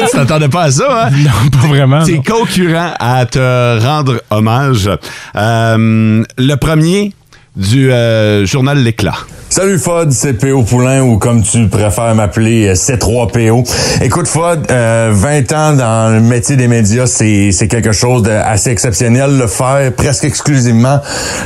[0.10, 1.10] tu t'attendais pas à ça, hein?
[1.10, 2.04] Non, pas vraiment.
[2.04, 4.88] Tes concurrents à te rendre hommage.
[5.36, 7.12] Euh, le premier
[7.56, 9.14] du euh, journal L'Éclat.
[9.52, 13.68] Salut Fod, c'est PO Poulain ou comme tu préfères m'appeler euh, C3PO.
[14.00, 18.70] Écoute Fod, euh, 20 ans dans le métier des médias, c'est c'est quelque chose d'assez
[18.70, 19.36] exceptionnel.
[19.36, 21.00] Le faire presque exclusivement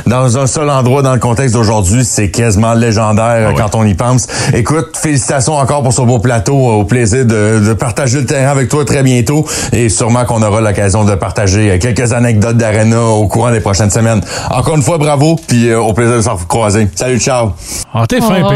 [0.05, 3.95] dans un seul endroit dans le contexte d'aujourd'hui, c'est quasiment légendaire euh, quand on y
[3.95, 4.27] pense.
[4.53, 6.55] Écoute, félicitations encore pour ce beau plateau.
[6.55, 10.61] Au plaisir de, de partager le terrain avec toi très bientôt et sûrement qu'on aura
[10.61, 14.21] l'occasion de partager euh, quelques anecdotes d'Arena au courant des prochaines semaines.
[14.51, 16.87] Encore une fois, bravo, puis euh, au plaisir de s'en croiser.
[16.95, 17.53] Salut, ciao!
[17.93, 18.49] Ah, t'es fin, Oh.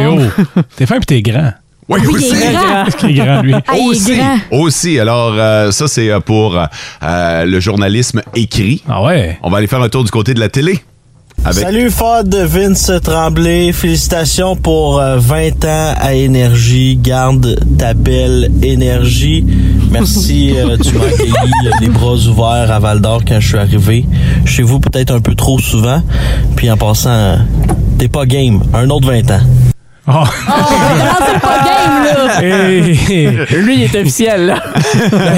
[0.53, 0.61] PO.
[0.75, 1.51] T'es fin pis t'es grand.
[1.87, 2.85] Oui, Oui, il est grand.
[2.85, 3.53] Est-ce qu'il est grand, lui?
[3.55, 4.37] Ah, il est aussi, grand.
[4.51, 4.99] aussi.
[4.99, 8.83] Alors, euh, ça, c'est euh, pour euh, le journalisme écrit.
[8.87, 9.39] Ah ouais?
[9.41, 10.79] On va aller faire un tour du côté de la télé.
[11.51, 13.71] Salut Fod, Vince Tremblay.
[13.71, 16.95] Félicitations pour euh, 20 ans à Énergie.
[17.01, 19.43] Garde ta belle énergie.
[19.89, 21.31] Merci, euh, tu m'as accueilli
[21.65, 24.05] euh, les bras ouverts à Val d'Or quand je suis arrivé.
[24.45, 26.03] Chez vous peut-être un peu trop souvent.
[26.55, 27.37] Puis en passant, euh,
[27.97, 28.61] t'es pas game.
[28.73, 29.41] Un autre 20 ans.
[30.11, 30.23] Ah.
[31.27, 32.41] c'est pas game, là!
[32.41, 33.45] Hey.
[33.61, 34.63] Lui, il est officiel, là.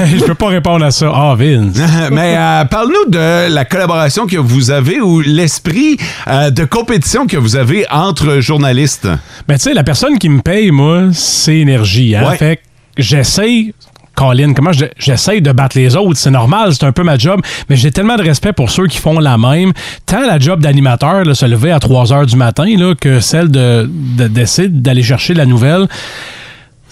[0.06, 1.12] Je peux pas répondre à ça.
[1.14, 1.76] Ah, Vince.
[2.10, 7.36] Mais euh, parle-nous de la collaboration que vous avez ou l'esprit euh, de compétition que
[7.36, 9.08] vous avez entre journalistes.
[9.46, 12.16] Ben, tu sais, la personne qui me paye, moi, c'est énergie.
[12.16, 12.30] Hein?
[12.30, 12.36] Ouais.
[12.36, 12.62] Fait que
[12.96, 13.74] j'essaye
[14.14, 16.16] Colin, comment je- j'essaye de battre les autres?
[16.18, 18.98] C'est normal, c'est un peu ma job, mais j'ai tellement de respect pour ceux qui
[18.98, 19.72] font la même.
[20.06, 23.90] Tant la job d'animateur, se lever à 3 heures du matin, là, que celle de,
[24.16, 25.86] de- d'essayer d'aller chercher la nouvelle.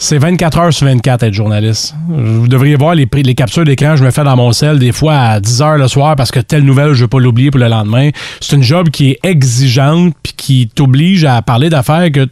[0.03, 1.95] C'est 24 heures sur 24 être journaliste.
[2.09, 5.15] Vous devriez voir les, captures d'écran que je me fais dans mon sel des fois
[5.15, 7.69] à 10 heures le soir parce que telle nouvelle, je veux pas l'oublier pour le
[7.69, 8.09] lendemain.
[8.41, 12.27] C'est une job qui est exigeante puis qui t'oblige à parler d'affaires que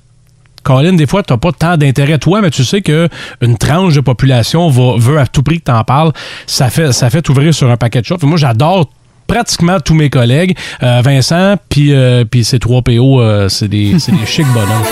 [0.68, 3.08] Colin, des fois, tu n'as pas tant d'intérêt toi, mais tu sais que
[3.40, 6.12] une tranche de population veut à tout prix que tu en parles.
[6.46, 8.22] Ça fait, ça t'ouvrir sur un paquet de choses.
[8.22, 8.90] Moi, j'adore
[9.26, 10.58] pratiquement tous mes collègues.
[10.82, 14.84] Euh, Vincent, puis euh, puis ces trois PO, euh, c'est des, des chics bonhommes.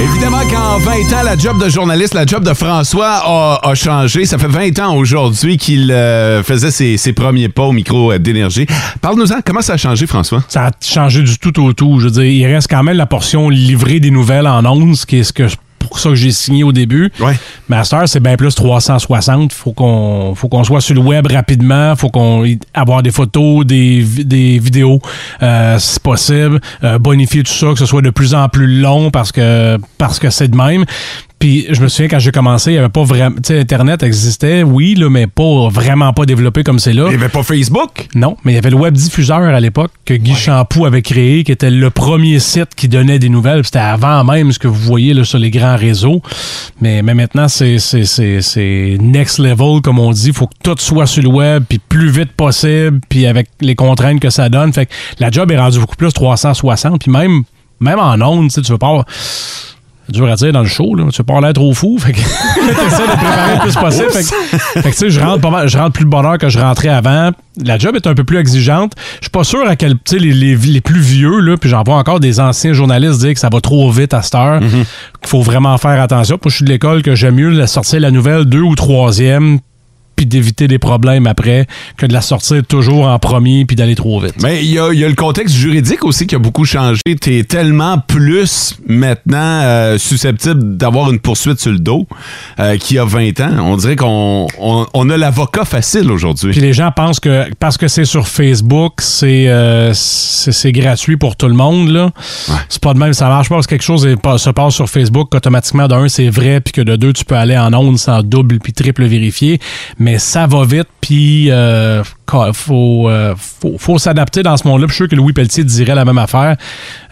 [0.00, 4.24] Évidemment qu'en 20 ans, la job de journaliste, la job de François a, a changé.
[4.24, 8.18] Ça fait 20 ans aujourd'hui qu'il euh, faisait ses, ses premiers pas au micro euh,
[8.18, 8.66] d'énergie.
[9.00, 10.44] Parle-nous-en, comment ça a changé, François?
[10.48, 11.98] Ça a changé du tout au tout.
[11.98, 15.06] Je veux dire, il reste quand même la portion livrée des nouvelles en ondes, ce
[15.06, 15.44] qui est ce que
[15.78, 17.10] pour ça que j'ai signé au début.
[17.68, 19.52] Master, c'est bien plus 360.
[19.52, 21.94] Faut qu'on faut qu'on soit sur le web rapidement.
[21.96, 25.00] Faut qu'on avoir des photos, des, des vidéos,
[25.42, 26.60] euh, si possible.
[26.84, 30.18] Euh, bonifier tout ça, que ce soit de plus en plus long parce que parce
[30.18, 30.84] que c'est de même.
[31.38, 33.36] Puis je me souviens quand j'ai commencé, il n'y avait pas vraiment.
[33.36, 37.04] Tu sais, Internet existait, oui, là, mais pas vraiment pas développé comme c'est là.
[37.06, 38.08] Il n'y avait pas Facebook?
[38.14, 41.44] Non, mais il y avait le web diffuseur à l'époque que Guy Champoux avait créé,
[41.44, 43.64] qui était le premier site qui donnait des nouvelles.
[43.64, 46.22] C'était avant même ce que vous voyez là, sur les grands réseaux.
[46.80, 50.28] Mais, mais maintenant, c'est, c'est, c'est, c'est next level, comme on dit.
[50.28, 53.76] Il faut que tout soit sur le web, puis plus vite possible, puis avec les
[53.76, 54.72] contraintes que ça donne.
[54.72, 57.00] Fait que la job est rendue beaucoup plus 360.
[57.00, 57.44] Puis même,
[57.78, 59.04] même en ondes, tu veux pas...
[60.12, 61.04] dur à dire dans le show, là.
[61.10, 61.98] Tu veux pas l'air trop fou.
[61.98, 64.10] Fait que t'essaies de préparer le plus possible.
[64.10, 66.24] Fait que, fait que, tu sais, je rentre pas mal- je rentre plus de bonne
[66.24, 67.30] heure que je rentrais avant.
[67.64, 68.92] La job est un peu plus exigeante.
[69.18, 71.68] Je suis pas sûr à quel, tu sais, les, les, les plus vieux, là, puis
[71.68, 74.60] j'en vois encore des anciens journalistes dire que ça va trop vite à cette heure,
[74.60, 74.84] qu'il
[75.26, 76.36] faut vraiment faire attention.
[76.42, 79.58] Moi, je suis de l'école que j'aime mieux la sortir la nouvelle deux ou troisième,
[80.18, 84.18] puis d'éviter des problèmes après, que de la sortir toujours en premier, puis d'aller trop
[84.18, 84.34] vite.
[84.42, 87.00] Mais il y a, y a le contexte juridique aussi qui a beaucoup changé.
[87.22, 92.08] Tu es tellement plus maintenant euh, susceptible d'avoir une poursuite sur le dos
[92.58, 93.50] euh, qu'il y a 20 ans.
[93.60, 96.50] On dirait qu'on on, on a l'avocat facile aujourd'hui.
[96.50, 101.36] Puis les gens pensent que parce que c'est sur Facebook, c'est euh, c'est gratuit pour
[101.36, 101.90] tout le monde.
[101.90, 102.10] là.
[102.68, 104.74] C'est pas de même, ça marche pas parce que quelque chose est pas- se passe
[104.74, 107.98] sur Facebook, qu'automatiquement, d'un, c'est vrai, puis que de deux, tu peux aller en ondes
[107.98, 109.60] sans double puis triple vérifier.
[109.98, 112.02] Mais ça va vite, puis euh,
[112.54, 114.86] faut, euh, faut, faut s'adapter dans ce monde-là.
[114.88, 116.56] Je suis sûr que Louis Pelletier dirait la même affaire.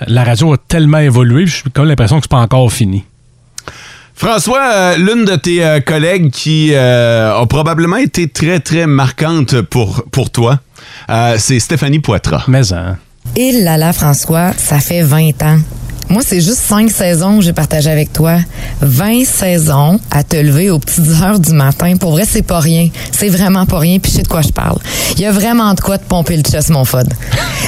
[0.07, 3.05] La radio a tellement évolué, puis j'ai comme l'impression que c'est pas encore fini.
[4.17, 9.61] François, euh, l'une de tes euh, collègues qui euh, a probablement été très, très marquante
[9.61, 10.59] pour, pour toi,
[11.11, 12.45] euh, c'est Stéphanie Poitras.
[12.49, 12.97] Mais hein.
[13.37, 15.59] Et là là, François, ça fait 20 ans.
[16.09, 18.39] Moi, c'est juste cinq saisons que j'ai partagé avec toi.
[18.81, 21.97] 20 saisons à te lever aux petites heures du matin.
[21.99, 22.89] Pour vrai, c'est pas rien.
[23.11, 24.79] C'est vraiment pas rien, puis je sais de quoi je parle.
[25.17, 27.13] Il y a vraiment de quoi te pomper le chest, mon fod.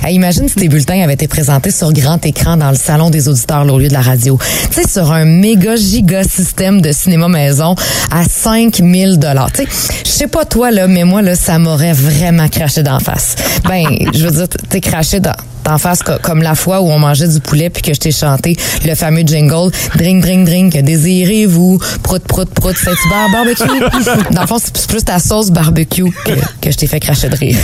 [0.05, 3.29] Hey, imagine si tes bulletins avaient été présentés sur grand écran dans le salon des
[3.29, 4.39] auditeurs là, au lieu de la radio.
[4.71, 7.75] Tu sais, sur un méga giga système de cinéma maison
[8.13, 9.51] à 5000 dollars.
[9.51, 9.69] Tu sais,
[10.05, 13.35] je sais pas toi, là, mais moi, là, ça m'aurait vraiment craché d'en face.
[13.69, 15.35] Ben, je veux dire, t'es craché dans
[15.79, 18.57] face co- comme la fois où on mangeait du poulet puis que je t'ai chanté
[18.87, 21.79] le fameux jingle drink drink drink désirez-vous?
[22.03, 24.25] Prout prout prout c'est du bar barbecue?
[24.35, 27.29] Dans le fond c'est c'est plus ta sauce barbecue que, que je t'ai fait cracher
[27.29, 27.57] de rire.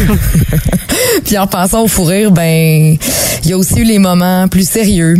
[1.24, 2.96] Puis en pensant au fou rire ben
[3.44, 5.16] il y a aussi eu les moments plus sérieux.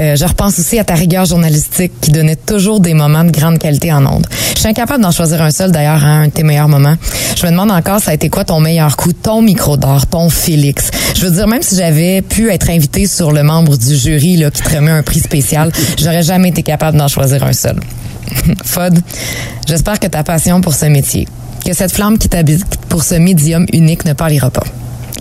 [0.00, 3.58] Euh, je repense aussi à ta rigueur journalistique qui donnait toujours des moments de grande
[3.58, 4.26] qualité en ondes.
[4.54, 6.96] Je suis incapable d'en choisir un seul d'ailleurs hein, un de tes meilleurs moments.
[7.36, 10.28] Je me demande encore ça a été quoi ton meilleur coup ton micro d'or ton
[10.30, 10.90] Félix?
[11.16, 14.50] Je veux dire même si j'avais pu être invité sur le membre du jury là,
[14.50, 17.76] qui te remet un prix spécial j'aurais jamais été capable d'en choisir un seul
[18.64, 18.98] Fod,
[19.66, 21.26] j'espère que ta passion pour ce métier,
[21.64, 24.64] que cette flamme qui t'habite pour ce médium unique ne pâlira pas.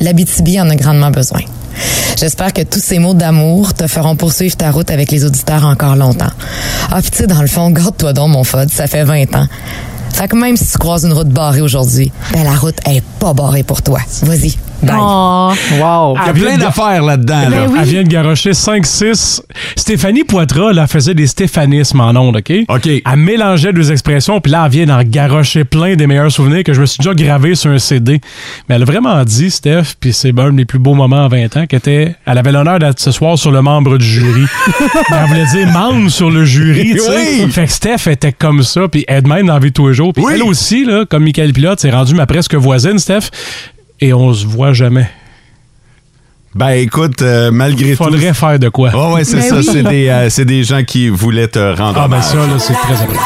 [0.01, 1.41] L'Abitibi en a grandement besoin.
[2.19, 5.95] J'espère que tous ces mots d'amour te feront poursuivre ta route avec les auditeurs encore
[5.95, 6.31] longtemps.
[6.91, 9.47] Ah, sais, dans le fond, garde-toi donc, mon Fod, ça fait 20 ans.
[10.13, 13.33] Fait que même si tu croises une route barrée aujourd'hui, ben la route est pas
[13.33, 13.99] barrée pour toi.
[14.23, 14.57] Vas-y.
[14.83, 14.95] Bye.
[15.79, 16.15] wow.
[16.15, 17.49] Il y a plein d'affaires là-dedans.
[17.49, 17.67] là.
[17.79, 19.41] Elle vient de garocher 5-6.
[19.75, 22.53] Stéphanie Poitras, là, faisait des stéphanismes en ondes, OK?
[22.69, 22.87] OK.
[22.87, 26.73] Elle mélangeait deux expressions, puis là, elle vient d'en garocher plein des meilleurs souvenirs que
[26.73, 28.21] je me suis déjà gravé sur un CD.
[28.69, 31.57] Mais elle a vraiment dit, Steph, puis c'est un des plus beaux moments en 20
[31.57, 34.45] ans, qu'elle était, elle avait l'honneur d'être ce soir sur le membre du jury.
[35.09, 37.43] Mais elle voulait dire membre sur le jury, tu sais.
[37.43, 37.51] Oui.
[37.51, 39.87] Fait que Steph était comme ça, puis elle de même dans la vie de tous
[39.87, 40.13] les jours.
[40.13, 43.29] Puis elle aussi, là, comme Michael Pilote, s'est rendue ma presque voisine, Steph,
[43.99, 45.09] et on se voit jamais.
[46.55, 48.03] Ben écoute, euh, malgré tout.
[48.03, 48.89] Faudrait faire de quoi.
[48.95, 49.55] Ouais, ouais, c'est Ben ça.
[49.57, 49.63] oui.
[49.71, 52.73] C'est des, euh, c'est des gens qui voulaient te rendre Ah, ben ça, là, c'est
[52.73, 53.21] très apprécié.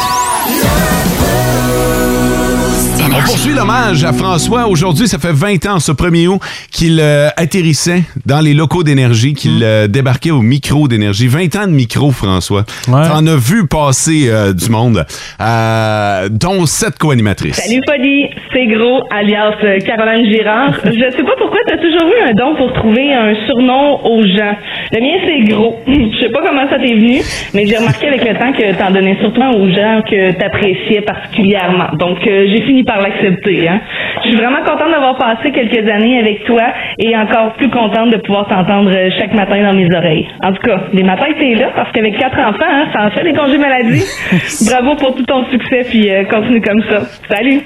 [3.14, 4.68] On poursuit l'hommage à François.
[4.68, 6.40] Aujourd'hui, ça fait 20 ans, ce 1er août,
[6.72, 9.64] qu'il euh, atterrissait dans les locaux d'énergie, qu'il Mm.
[9.64, 11.28] euh, débarquait au micro d'énergie.
[11.28, 12.64] 20 ans de micro, François.
[12.86, 15.06] T'en as vu passer euh, du monde,
[15.42, 17.56] euh, dont sept co-animatrices.
[17.58, 20.74] Salut Polly, c'est Gros, alias Caroline Girard.
[20.86, 24.56] Je sais pas pourquoi t'as toujours eu un don pour trouver un surnom aux gens.
[24.94, 25.80] Le mien c'est Gros.
[25.88, 27.20] Je sais pas comment ça t'est venu,
[27.54, 31.90] mais j'ai remarqué avec le temps que t'en donnais surtout aux gens que t'appréciais particulièrement.
[32.00, 33.68] Donc euh, j'ai fini par l'accepter.
[33.68, 33.82] Hein.
[34.24, 36.62] Je suis vraiment contente d'avoir passé quelques années avec toi
[37.00, 40.28] et encore plus contente de pouvoir t'entendre euh, chaque matin dans mes oreilles.
[40.44, 43.24] En tout cas, les matins t'es là parce qu'avec quatre enfants, hein, ça en fait
[43.24, 44.04] des congés maladie.
[44.70, 47.02] Bravo pour tout ton succès puis euh, continue comme ça.
[47.30, 47.62] Salut.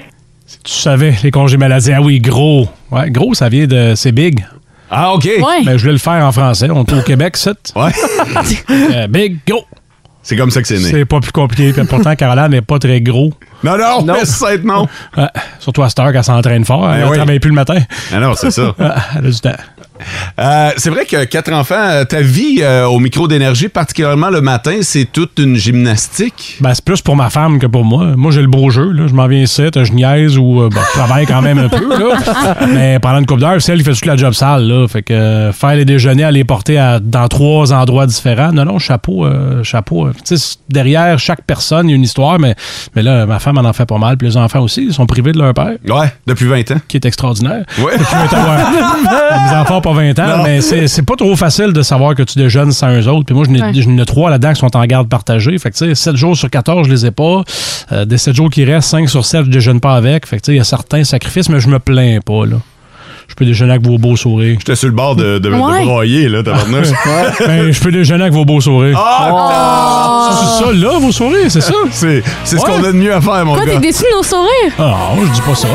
[0.64, 1.92] Tu savais, les congés maladie.
[1.92, 2.66] Ah oui, gros.
[2.90, 3.94] Ouais, gros, ça vient de.
[3.96, 4.44] C'est big.
[4.90, 5.28] Ah, OK.
[5.64, 6.68] Ben, je voulais le faire en français.
[6.70, 7.74] On est au Québec, c'est.
[7.74, 7.90] Ouais.
[8.94, 9.64] Euh, big, go.
[10.22, 10.80] C'est comme ça que c'est né.
[10.80, 11.72] C'est pas plus compliqué.
[11.72, 13.30] Puis pourtant, Caroline n'est pas très gros.
[13.66, 14.86] Non, non, mais c'est non.
[15.16, 16.88] Ouais, surtout à cette heure qu'elle s'entraîne fort.
[16.90, 17.16] Elle Ben ne oui.
[17.16, 17.78] travaille plus le matin.
[18.12, 18.74] Ah non, c'est ça.
[18.80, 19.50] Ah, Elle a du temps.
[20.38, 24.40] Euh, c'est vrai que quatre enfants, euh, ta vie euh, au micro d'énergie, particulièrement le
[24.40, 26.56] matin, c'est toute une gymnastique.
[26.60, 28.14] Ben, c'est plus pour ma femme que pour moi.
[28.16, 28.90] Moi, j'ai le beau jeu.
[28.92, 29.06] Là.
[29.06, 31.88] Je m'en viens ici, je niaise ou euh, je travaille quand même un peu.
[31.88, 32.16] Là.
[32.72, 34.64] Mais pendant une couple d'heures, c'est elle qui fait toute la job sale.
[34.66, 34.86] Là.
[34.88, 38.52] Fait que euh, faire les déjeuners, aller les porter à- dans trois endroits différents.
[38.52, 39.24] Non, non, chapeau.
[39.24, 40.08] euh, chapeau.
[40.68, 42.54] derrière chaque personne, il y a une histoire, mais,
[42.94, 44.16] mais là, ma femme en en fait pas mal.
[44.16, 45.76] Puis les enfants aussi, ils sont privés de leur père.
[45.88, 46.80] Ouais, depuis 20 ans.
[46.88, 47.64] Qui est extraordinaire.
[47.78, 47.96] Ouais.
[47.98, 48.62] Depuis 20 ans, ouais.
[49.50, 50.42] Mes enfants, pas 20 ans, Non.
[50.44, 53.24] mais c'est pas trop facile de savoir que tu déjeunes sans eux autres.
[53.26, 53.72] Puis moi, j'en ai, Ouais.
[53.82, 55.56] j'en ai trois là-dedans qui sont en garde partagée.
[55.58, 57.42] Fait que, tu sais, 7 jours sur 14, je les ai pas.
[57.92, 60.26] Euh, des 7 jours qui restent, 5 sur 7, je déjeune pas avec.
[60.26, 62.56] Fait que, tu sais, il y a certains sacrifices, mais je me plains pas, là.
[63.28, 64.56] Je peux déjeuner avec vos beaux sourires.
[64.58, 65.84] J'étais sur le bord de, de, de Ouais.
[65.84, 66.88] broyer, là, tabarnouche.
[67.46, 68.96] Ben, je peux déjeuner avec vos beaux sourires.
[69.04, 70.30] Ah!
[70.58, 71.74] C'est ça, là, vos sourires, c'est ça?
[71.90, 73.72] C'est c'est ce qu'on a de mieux à faire, mon Quoi, gars.
[73.74, 74.72] t'es déçu de nos sourires?
[74.78, 74.94] Ah,
[75.26, 75.68] je dis pas ça.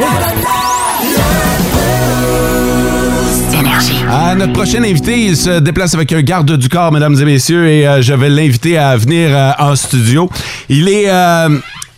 [4.09, 7.67] Ah, notre prochain invité, il se déplace avec un garde du corps, mesdames et messieurs,
[7.67, 10.29] et euh, je vais l'inviter à venir euh, en studio.
[10.69, 11.09] Il est...
[11.09, 11.49] euh,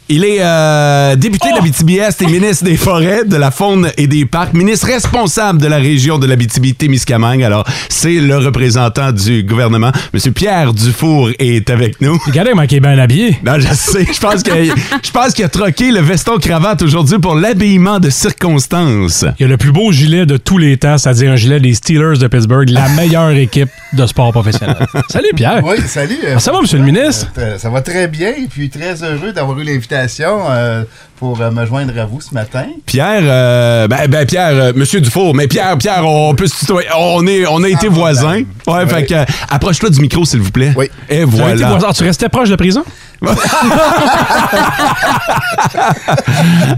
[0.10, 4.26] il est euh, député de l'Abitibi-Est et ministre des Forêts, de la Faune et des
[4.26, 7.42] Parcs, ministre responsable de la région de l'Abitibi-Témiscamingue.
[7.42, 9.92] Alors, c'est le représentant du gouvernement.
[10.13, 12.20] Monsieur Pierre Dufour est avec nous.
[12.26, 13.38] Regardez comment il est bien habillé.
[13.46, 14.06] Non, je sais.
[14.12, 19.24] Je pense qu'il je pense qu'il a troqué le veston-cravate aujourd'hui pour l'habillement de circonstance.
[19.39, 21.74] Il y a le plus beau gilet de tous les temps, c'est-à-dire un gilet des
[21.74, 24.76] Steelers de Pittsburgh, la meilleure équipe de sport professionnel.
[25.10, 25.62] Salut Pierre.
[25.63, 26.18] Oui, salut.
[26.36, 27.28] Ah, ça va, monsieur le ministre?
[27.38, 30.84] Euh, ça va très bien, et puis très heureux d'avoir eu l'invitation euh,
[31.19, 32.65] pour euh, me joindre à vous ce matin.
[32.86, 36.88] Pierre, euh, ben, ben, Pierre, euh, Monsieur Dufour, mais Pierre, Pierre, on peut se tutoyer.
[36.97, 38.41] On, est, on a été voisins.
[38.67, 40.73] Ouais, fait que, euh, approche-toi du micro, s'il vous plaît.
[40.75, 40.89] Oui.
[41.10, 41.69] Et Tu été voilà.
[41.69, 41.91] voisin.
[41.93, 42.84] Tu restais proche de la prison?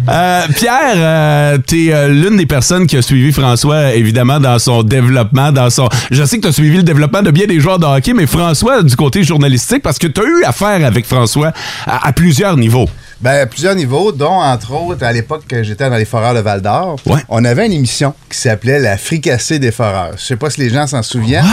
[0.07, 4.83] Euh, Pierre, euh, t'es euh, l'une des personnes qui a suivi François, évidemment, dans son
[4.83, 5.89] développement, dans son.
[6.11, 8.83] Je sais que t'as suivi le développement de bien des joueurs de hockey, mais François,
[8.83, 11.51] du côté journalistique, parce que t'as eu affaire avec François
[11.87, 12.87] à, à plusieurs niveaux.
[13.21, 16.39] Ben, à plusieurs niveaux, dont entre autres, à l'époque que j'étais dans les foreurs de
[16.39, 16.97] Val d'Or,
[17.29, 20.11] on avait une émission qui s'appelait La fricassée des foreurs.
[20.17, 21.45] Je sais pas si les gens s'en souviennent.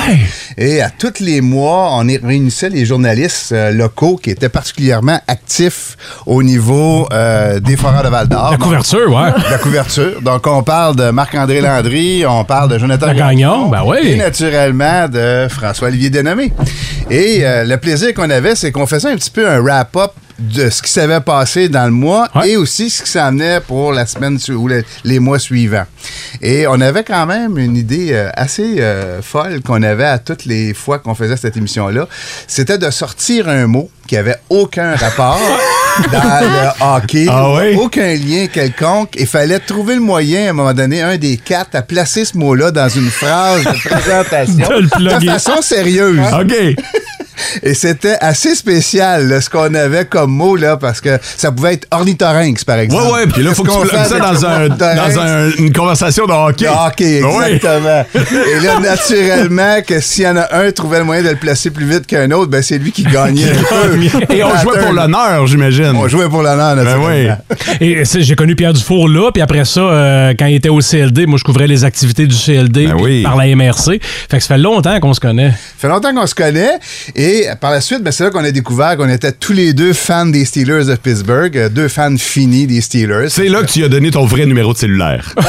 [0.58, 5.96] Et à tous les mois, on réunissait les journalistes euh, locaux qui étaient particulièrement actifs
[6.26, 8.50] au niveau euh, des foreurs de Val d'Or.
[8.50, 9.30] La couverture, ouais.
[9.50, 10.20] La couverture.
[10.20, 13.98] Donc, on parle de Marc-André Landry, on parle de Jonathan La Gagnon, ben oui.
[14.02, 16.52] Et naturellement de François-Olivier Dénommé.
[17.10, 20.70] Et euh, le plaisir qu'on avait, c'est qu'on faisait un petit peu un wrap-up de
[20.70, 24.06] ce qui s'avait passé dans le mois et aussi ce qui s'en venait pour la
[24.06, 25.84] semaine ou le- les mois suivants.
[26.40, 30.44] Et on avait quand même une idée euh, assez euh, folle qu'on avait à toutes
[30.44, 32.06] les fois qu'on faisait cette émission-là.
[32.46, 35.38] C'était de sortir un mot qui avait aucun rapport
[36.12, 37.76] dans le hockey, Ah oui?
[37.76, 39.14] aucun lien quelconque.
[39.18, 42.36] Il fallait trouver le moyen, à un moment donné, un des quatre, à placer ce
[42.36, 46.18] mot-là dans une phrase de présentation De de façon sérieuse.
[46.40, 46.54] OK.
[47.62, 51.74] Et c'était assez spécial, là, ce qu'on avait comme mot, là, parce que ça pouvait
[51.74, 53.04] être ornithorynx, par exemple.
[53.04, 55.14] Ouais, ouais, puis là, faut que tu fait ça dans, le un, ornithorynx?
[55.14, 56.64] dans un- une conversation de hockey.
[56.64, 58.04] De hockey, exactement.
[58.14, 61.36] Et là, naturellement, que s'il y en a un qui trouvait le moyen de le
[61.36, 63.42] placer plus vite qu'un autre, ben c'est lui qui gagnait.
[64.30, 65.92] Et on jouait pour l'honneur, j'imagine.
[65.96, 67.36] On jouait pour l'honneur, Ben naturellement.
[67.80, 70.80] Et c'est- j'ai connu Pierre Dufour là, puis après ça, euh, quand il était au
[70.80, 73.22] CLD, moi je couvrais les activités du CLD Ben oui.
[73.22, 74.00] par la MRC.
[74.30, 75.50] Fait que ça fait longtemps qu'on se connaît.
[75.50, 76.78] Ça fait longtemps qu'on se connaît.
[77.14, 79.92] Et par la suite, ben, c'est là qu'on a découvert qu'on était tous les deux
[79.92, 83.28] fans des Steelers de Pittsburgh, euh, deux fans finis des Steelers.
[83.30, 85.34] C'est là que tu as donné ton vrai numéro de cellulaire.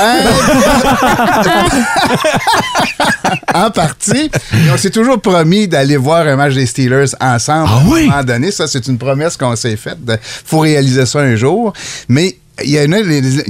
[3.53, 4.29] en partie.
[4.53, 7.83] Et on s'est toujours promis d'aller voir un match des Steelers ensemble Ah à un
[7.83, 8.51] moment donné.
[8.51, 9.97] Ça, c'est une promesse qu'on s'est faite.
[10.07, 11.73] Il faut réaliser ça un jour.
[12.07, 12.77] Mais il y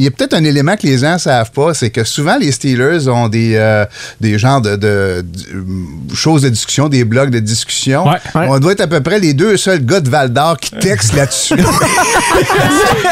[0.07, 3.27] a, peut-être un élément que les gens savent pas, c'est que souvent les Steelers ont
[3.27, 3.85] des, euh,
[4.21, 8.05] des genres de, de- de- choses de discussion, des blogs de discussion.
[8.33, 11.15] On doit être à peu près les deux seuls gars de Val d'Or qui textent
[11.15, 11.55] là-dessus.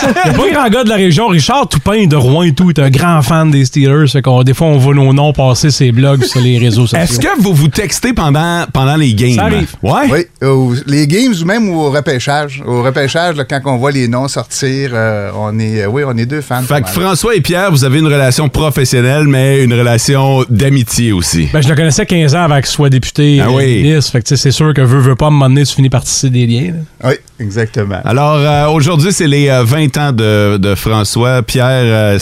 [0.04, 1.28] A pas grand gars de la région.
[1.28, 4.08] Richard Toupin de Rouen et tout est un grand fan des Steelers.
[4.08, 6.98] Fait qu'on, des fois, on voit nos noms passer ses blogs sur les réseaux sociaux.
[7.04, 9.36] Est-ce que vous vous textez pendant, pendant les games?
[9.36, 9.70] Ça arrive.
[9.84, 10.28] Ouais?
[10.42, 12.64] Oui, au- les games ou même au repêchage.
[12.66, 16.16] Au repêchage, là, quand on voit les noms sortir, euh, on est, euh, oui, on
[16.18, 16.62] est deux fans.
[16.64, 21.50] Fait que François et Pierre, vous avez une relation professionnelle, mais une relation d'amitié aussi.
[21.54, 23.82] Ben, je le connaissais 15 ans avant qu'il soit député Ah euh, oui.
[23.84, 24.12] ministre.
[24.12, 26.04] Fait que c'est sûr que veut, veut pas, à un moment donné, tu finis par
[26.04, 26.74] tisser des liens.
[27.02, 27.10] là.
[27.10, 28.00] Oui, exactement.
[28.06, 31.42] Alors, euh, aujourd'hui, c'est les euh, 20 ans de, de François.
[31.44, 32.20] Pierre, euh,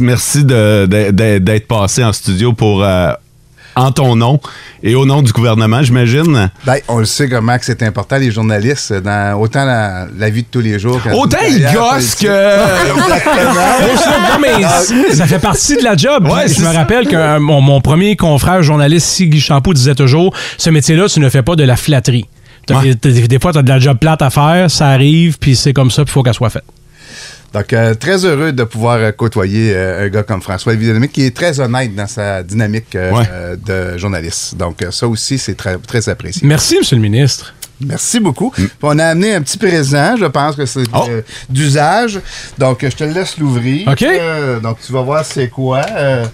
[0.00, 2.84] merci de- de- de- d'être passé en studio pour...
[3.76, 4.38] en ton nom
[4.82, 6.50] et au nom du gouvernement, j'imagine.
[6.66, 10.42] Ben, on le sait comment que c'est important, les journalistes, dans autant la, la vie
[10.42, 11.00] de tous les jours.
[11.02, 12.26] que Autant ils gossent que-
[13.06, 16.26] non, mais c- ça fait partie de la job.
[16.28, 20.34] Ouais, je me rappelle que euh, mon, mon premier confrère journaliste, Siggy Champoux, disait toujours
[20.58, 22.26] ce métier-là, tu ne fais pas de la flatterie.
[22.68, 25.56] Des, des- des fois, tu as de la job plate à faire, ça arrive, puis
[25.56, 26.64] c'est comme ça, puis il faut qu'elle soit faite.
[27.54, 31.26] Donc, euh, très heureux de pouvoir euh, côtoyer euh, un gars comme François Évidemment, qui
[31.26, 33.24] est très honnête dans sa dynamique euh, Ouais.
[33.30, 33.56] euh,
[33.92, 34.56] de journaliste.
[34.56, 36.46] Donc, ça aussi, c'est très, très apprécié.
[36.46, 37.54] Merci, Monsieur le ministre.
[37.84, 38.50] Merci beaucoup.
[38.50, 42.20] Puis on a amené un petit présent, je pense que c'est euh, d'usage.
[42.56, 43.88] Donc, je te laisse l'ouvrir.
[43.88, 44.02] OK.
[44.02, 45.82] Euh, donc, tu vas voir c'est quoi.
[45.96, 46.24] Euh,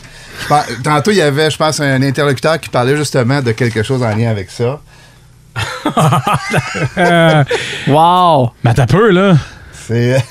[0.46, 4.02] pense- tantôt, il y avait, je pense, un interlocuteur qui parlait justement de quelque chose
[4.02, 4.80] en lien avec ça.
[7.88, 8.50] Wow!
[8.62, 9.36] Mais t'as peu, là.
[9.88, 10.22] C'est.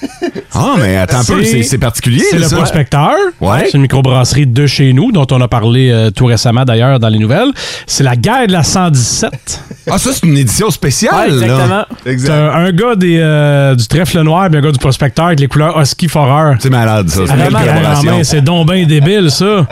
[0.54, 2.24] Ah, mais attends un peu, c'est particulier.
[2.30, 3.12] C'est le prospecteur.
[3.42, 3.66] Ouais.
[3.66, 7.10] C'est une microbrasserie de chez nous, dont on a parlé euh, tout récemment d'ailleurs dans
[7.10, 7.52] les nouvelles.
[7.88, 9.62] C'est la guerre de la 117.
[9.90, 11.34] Ah, ça, c'est une édition spéciale.
[11.34, 11.88] Ouais, là.
[12.06, 15.40] C'est un, un gars des, euh, du trèfle noir et un gars du prospecteur avec
[15.40, 16.56] les couleurs Husky Forer.
[16.60, 17.22] C'est malade, ça.
[17.28, 19.66] C'est C'est donc bien débile, ça.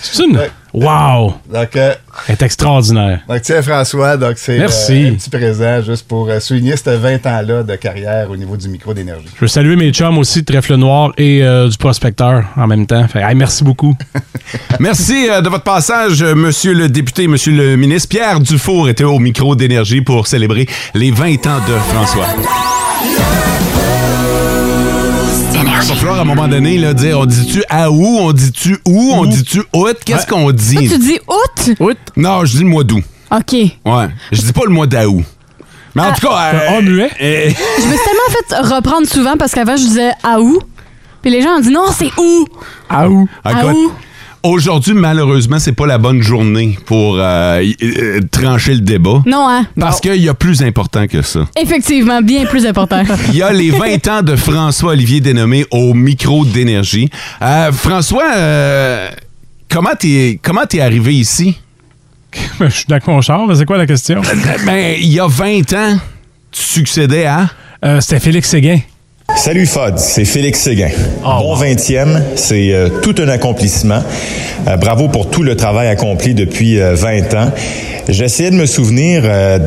[0.00, 0.38] C'est une...
[0.74, 1.34] Wow!
[1.52, 1.94] Donc, euh,
[2.28, 3.20] Elle est extraordinaire.
[3.28, 5.04] donc tiens, François, donc c'est Merci.
[5.06, 8.56] euh, un petit présent juste pour euh, souligner ces 20 ans-là de carrière au niveau
[8.56, 9.26] du micro d'énergie.
[9.36, 12.86] Je veux saluer mes chums aussi de trèfle noir et euh, du prospecteur en même
[12.86, 13.06] temps.
[13.08, 13.96] Fait, hey, merci beaucoup.
[14.80, 18.08] Merci euh, de votre passage, monsieur le député, monsieur le ministre.
[18.08, 22.26] Pierre Dufour était au micro d'énergie pour célébrer les 20 ans de François.
[25.60, 28.78] Il va falloir à un moment donné là, dire on dit-tu à où, on dit-tu
[28.86, 30.74] où, on dit-tu août, qu'est-ce qu'on dit?
[30.76, 31.74] Toi, tu dis août?
[31.80, 31.96] Août?
[32.16, 33.02] Non, je dis le mois d'août.
[33.32, 33.52] OK.
[33.52, 34.08] Ouais.
[34.32, 35.24] Je dis pas le mois d'août.
[35.94, 36.52] Mais en tout cas.
[36.54, 37.10] euh, muet?
[37.20, 40.60] euh, Je me suis tellement fait reprendre souvent parce qu'avant, je disais à où?
[41.22, 42.46] Puis les gens ont dit non, c'est où?
[42.88, 43.28] À où?
[43.44, 43.92] À écoute, où?
[44.48, 49.22] Aujourd'hui, malheureusement, c'est pas la bonne journée pour euh, y- euh, trancher le débat.
[49.26, 49.66] Non, hein?
[49.78, 51.40] Parce qu'il y a plus important que ça.
[51.60, 53.02] Effectivement, bien plus important.
[53.28, 57.10] Il y a les 20 ans de François-Olivier dénommé au micro d'énergie.
[57.42, 59.08] Euh, François, euh,
[59.70, 61.58] comment t'es comment t'es arrivé ici?
[62.60, 63.46] Je suis d'accord, mon char.
[63.46, 64.22] mais C'est quoi la question?
[64.64, 65.98] Ben, il y a 20 ans,
[66.50, 67.50] tu succédais à...
[67.84, 68.78] Euh, C'était Félix Séguin.
[69.36, 70.90] Salut FOD, c'est Félix Séguin.
[71.22, 74.02] bon 20e, c'est euh, tout un accomplissement.
[74.66, 77.52] Euh, bravo pour tout le travail accompli depuis euh, 20 ans.
[78.08, 79.58] J'essayais de me souvenir euh,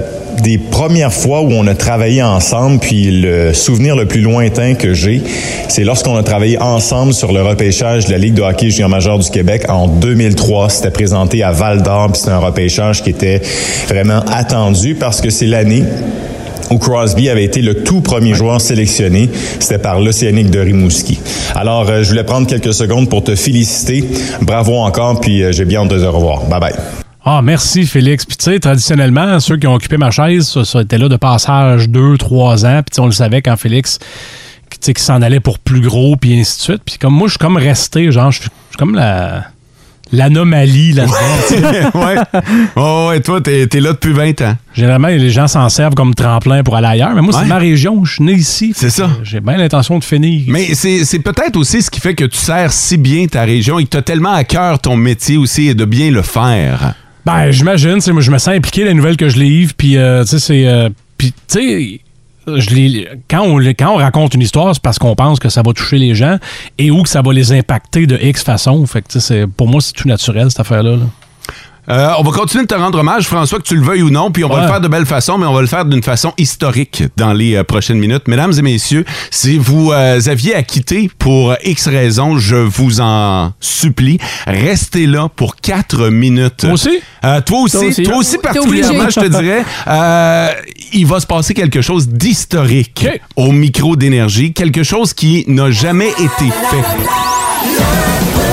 [0.43, 4.93] des premières fois où on a travaillé ensemble, puis le souvenir le plus lointain que
[4.93, 5.21] j'ai,
[5.69, 9.19] c'est lorsqu'on a travaillé ensemble sur le repêchage de la Ligue de hockey junior majeur
[9.19, 10.69] du Québec en 2003.
[10.69, 13.41] C'était présenté à Val d'Or, puis c'était un repêchage qui était
[13.87, 15.83] vraiment attendu parce que c'est l'année
[16.71, 19.29] où Crosby avait été le tout premier joueur sélectionné.
[19.59, 21.19] C'était par l'Océanique de Rimouski.
[21.55, 24.05] Alors, euh, je voulais prendre quelques secondes pour te féliciter.
[24.41, 26.45] Bravo encore, puis euh, j'ai bien hâte de te revoir.
[26.45, 26.73] Bye bye.
[27.23, 28.25] Ah, merci Félix.
[28.25, 31.17] Puis tu sais, traditionnellement, ceux qui ont occupé ma chaise, ça, ça était là de
[31.17, 32.81] passage deux, trois ans.
[32.89, 33.99] Puis on le savait quand Félix,
[34.79, 36.81] qui s'en allait pour plus gros, puis ainsi de suite.
[36.85, 39.45] Puis comme moi, je suis comme resté, genre, je suis comme la
[40.11, 41.91] l'anomalie là-dedans.
[42.05, 42.15] ouais.
[42.75, 44.55] Oh, ouais, toi, t'es es là depuis 20 ans.
[44.73, 47.13] Généralement, les gens s'en servent comme tremplin pour aller ailleurs.
[47.15, 47.45] Mais moi, c'est Ouais.
[47.47, 48.03] ma région.
[48.05, 48.73] Je suis né ici.
[48.75, 49.09] C'est ça.
[49.23, 50.43] J'ai bien l'intention de finir.
[50.47, 53.79] Mais c'est c'est peut-être aussi ce qui fait que tu sers si bien ta région
[53.79, 56.93] et que tu as tellement à cœur ton métier aussi et de bien le faire.
[57.25, 57.99] Ben, j'imagine.
[58.11, 59.73] Moi, je me sens impliqué les nouvelles que je livre.
[59.77, 60.67] Puis, euh, tu sais, c'est.
[60.67, 62.01] euh, puis, tu sais.
[63.29, 66.37] Quand, on, raconte une histoire, c'est parce qu'on pense que ça va toucher les gens
[66.77, 68.85] et ou que ça va les impacter de X façon.
[68.87, 70.95] Fait que, pour moi, c'est tout naturel, cette affaire-là.
[70.95, 71.05] là.
[71.91, 74.31] Euh, on va continuer de te rendre hommage, François, que tu le veuilles ou non,
[74.31, 76.33] puis on va le faire de belle façon, mais on va le faire d'une façon
[76.37, 78.27] historique dans les euh, prochaines minutes.
[78.27, 83.51] Mesdames et messieurs, si vous euh, aviez à quitter pour X raisons, je vous en
[83.59, 86.57] supplie, restez là pour 4 minutes.
[86.57, 87.01] Toi aussi?
[87.21, 88.03] toi aussi, Toi aussi.
[88.03, 89.65] toi aussi T'es particulièrement, je te dirais.
[90.93, 96.09] Il va se passer quelque chose d'historique au micro d'énergie, quelque chose qui n'a jamais
[96.09, 98.50] été fait.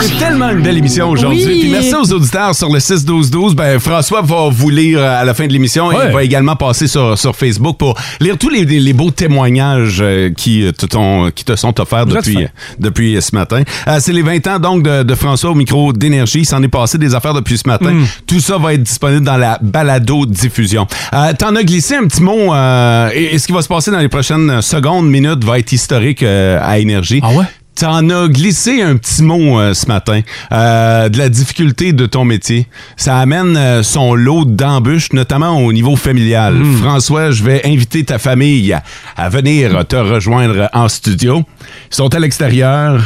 [0.00, 1.44] C'est tellement une belle émission aujourd'hui.
[1.46, 1.60] Oui.
[1.60, 3.54] Puis merci aux auditeurs sur le 6-12-12.
[3.54, 6.86] Ben, François va vous lire à la fin de l'émission et il va également passer
[6.86, 11.44] sur, sur Facebook pour lire tous les, les beaux témoignages euh, qui, te t'ont- qui
[11.44, 12.36] te sont offerts depuis,
[12.78, 13.62] depuis ce matin.
[13.88, 16.40] Euh, C'est les 20 ans donc de, de François au micro d'énergie.
[16.40, 17.92] Il s'en est passé des affaires depuis ce matin.
[17.92, 18.06] Mm.
[18.26, 20.86] Tout ça va être disponible dans la balado-diffusion.
[21.12, 23.90] Euh, T'en as glissé un petit mot euh, et, et ce qui va se passer
[23.90, 27.20] dans les prochaines secondes, minutes va être historique euh, à énergie.
[27.22, 27.44] Ah ouais?
[27.76, 30.20] T'en as glissé un petit mot euh, ce matin
[30.52, 32.66] euh, de la difficulté de ton métier.
[32.96, 36.56] Ça amène euh, son lot d'embûches, notamment au niveau familial.
[36.82, 38.82] François, je vais inviter ta famille à,
[39.16, 41.44] à venir te rejoindre en studio.
[41.90, 43.00] Ils sont à l'extérieur.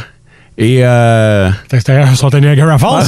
[0.56, 1.50] Et euh...
[1.72, 3.06] L'extérieur, ils sont à Niagara Falls.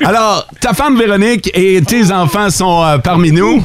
[0.04, 3.64] Alors, ta femme Véronique et tes enfants sont euh, parmi nous.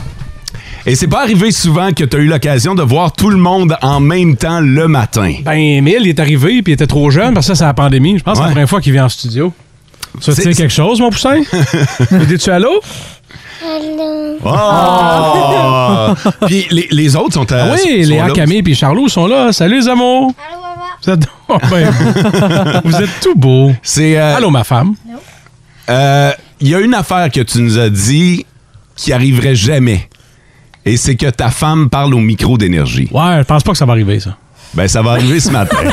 [0.86, 3.77] Et c'est pas arrivé souvent que tu as eu l'occasion de voir tout le monde
[3.81, 5.34] en même temps le matin.
[5.43, 7.73] Ben, Emile, il est arrivé puis il était trop jeune parce que ça, c'est la
[7.73, 8.17] pandémie.
[8.17, 9.53] Je pense que c'est la première fois qu'il vient en studio.
[10.19, 11.41] Ça te C'est- dit quelque chose, mon poussin?
[12.21, 12.81] Étais-tu à l'eau?
[14.43, 16.13] Oh!
[16.47, 17.63] Puis les, les autres sont à.
[17.63, 18.34] Ah oui, sont Léa, là.
[18.34, 19.53] Camille et Charlot sont là.
[19.53, 20.34] Salut, les amours.
[21.05, 21.91] Vous êtes, oh, ben,
[22.84, 23.71] vous êtes tout beaux.
[23.81, 24.17] C'est.
[24.17, 24.95] euh, Allô, ma femme.
[25.89, 28.45] euh, Il y a une affaire que tu nous as dit
[28.95, 30.09] qui arriverait jamais.
[30.86, 33.07] Et c'est que ta femme parle au micro d'énergie.
[33.11, 34.36] Ouais, je pense pas que ça va arriver, ça.
[34.73, 35.77] Ben, ça va arriver ce matin.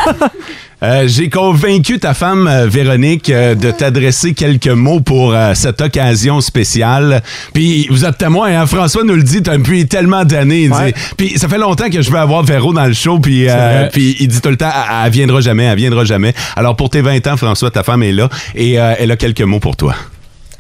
[0.82, 5.82] Euh, J'ai convaincu ta femme, euh, Véronique, euh, de t'adresser quelques mots pour euh, cette
[5.82, 7.22] occasion spéciale.
[7.52, 8.64] Puis vous êtes témoin, hein?
[8.66, 10.62] François nous le dit depuis tellement d'années.
[10.62, 10.94] il dit- Ouais.
[11.18, 14.26] Puis ça fait longtemps que je veux avoir Véro dans le show, puis euh, il
[14.28, 16.32] dit tout le temps, elle, elle viendra jamais, elle viendra jamais.
[16.56, 19.42] Alors pour tes 20 ans, François, ta femme est là et euh, elle a quelques
[19.42, 19.94] mots pour toi.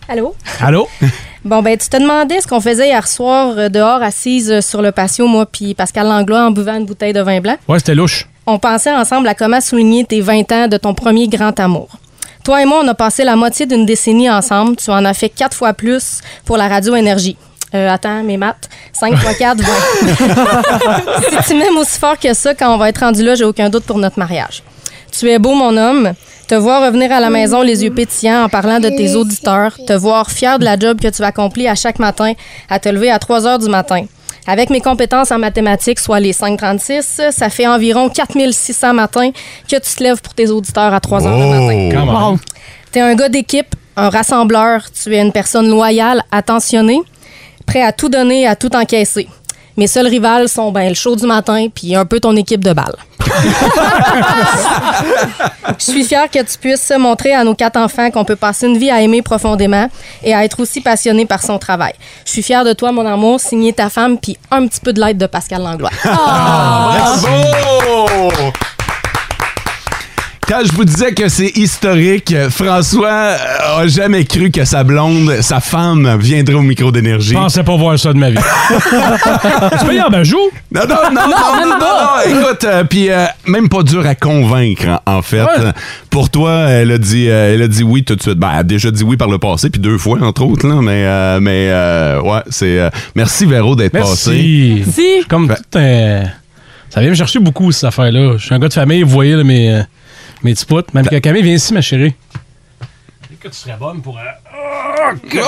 [0.06, 0.34] Allô?
[0.60, 0.86] Allô?
[1.44, 4.82] Bon, ben, tu te demandais ce qu'on faisait hier soir euh, dehors, assise euh, sur
[4.82, 7.56] le patio, moi, puis Pascal Langlois, en buvant une bouteille de vin blanc.
[7.66, 8.28] Ouais, c'était louche.
[8.46, 11.88] On pensait ensemble à comment souligner tes 20 ans de ton premier grand amour.
[12.44, 14.76] Toi et moi, on a passé la moitié d'une décennie ensemble.
[14.76, 17.36] Tu en as fait quatre fois plus pour la radio énergie.
[17.74, 18.68] Euh, attends, mes maths.
[18.92, 19.66] 5 fois 4, 20.
[21.42, 23.70] si tu m'aimes aussi fort que ça, quand on va être rendu là, j'ai aucun
[23.70, 24.62] doute pour notre mariage.
[25.10, 26.12] Tu es beau, mon homme.
[26.50, 29.76] Te voir revenir à la maison les yeux pétillants en parlant de tes auditeurs.
[29.86, 32.32] Te voir fier de la job que tu accomplis à chaque matin,
[32.68, 34.04] à te lever à 3 heures du matin.
[34.48, 39.94] Avec mes compétences en mathématiques, soit les 536, ça fait environ 4600 matins que tu
[39.94, 41.88] te lèves pour tes auditeurs à 3 heures du matin.
[41.92, 42.38] Come on.
[42.90, 44.90] Tu es un gars d'équipe, un rassembleur.
[44.90, 47.00] Tu es une personne loyale, attentionnée,
[47.64, 49.28] prêt à tout donner, à tout encaisser.
[49.80, 52.74] Mes seuls rivales sont ben, le show du matin puis un peu ton équipe de
[52.74, 52.96] balle.
[55.78, 58.76] Je suis fière que tu puisses montrer à nos quatre enfants qu'on peut passer une
[58.76, 59.88] vie à aimer profondément
[60.22, 61.94] et à être aussi passionné par son travail.
[62.26, 65.00] Je suis fière de toi, mon amour, signé ta femme puis un petit peu de
[65.00, 65.88] l'aide de Pascal Langlois.
[66.04, 67.30] Bravo!
[70.50, 75.42] Quand je vous disais que c'est historique, François euh, a jamais cru que sa blonde,
[75.42, 77.34] sa femme, viendrait au micro d'énergie.
[77.34, 78.36] Je pensais pas voir ça de ma vie.
[79.78, 80.50] tu peux y avoir un jour?
[80.72, 82.24] Non, non, non, non, non, même non, pas.
[82.26, 85.46] non, Écoute, euh, puis euh, même pas dur à convaincre, en en fait.
[86.10, 88.38] Pour toi, elle a dit, euh, elle a dit oui tout de suite.
[88.38, 90.80] Ben, elle a déjà dit oui par le passé, puis deux fois entre autres, là.
[90.82, 92.80] Mais, euh, mais euh, ouais, c'est.
[92.80, 94.82] euh, merci Véro d'être passé.
[94.84, 95.24] Merci.
[95.28, 96.24] Comme tout un...
[96.90, 98.32] Ça vient me chercher beaucoup, cette affaire-là.
[98.36, 99.82] Je suis un gars de famille, vous voyez là, euh,
[100.42, 100.90] mes petits poutres.
[100.94, 102.14] Même que Camille, viens ici, ma chérie.
[103.40, 104.18] Que tu serais bonne pour...
[104.18, 104.22] euh,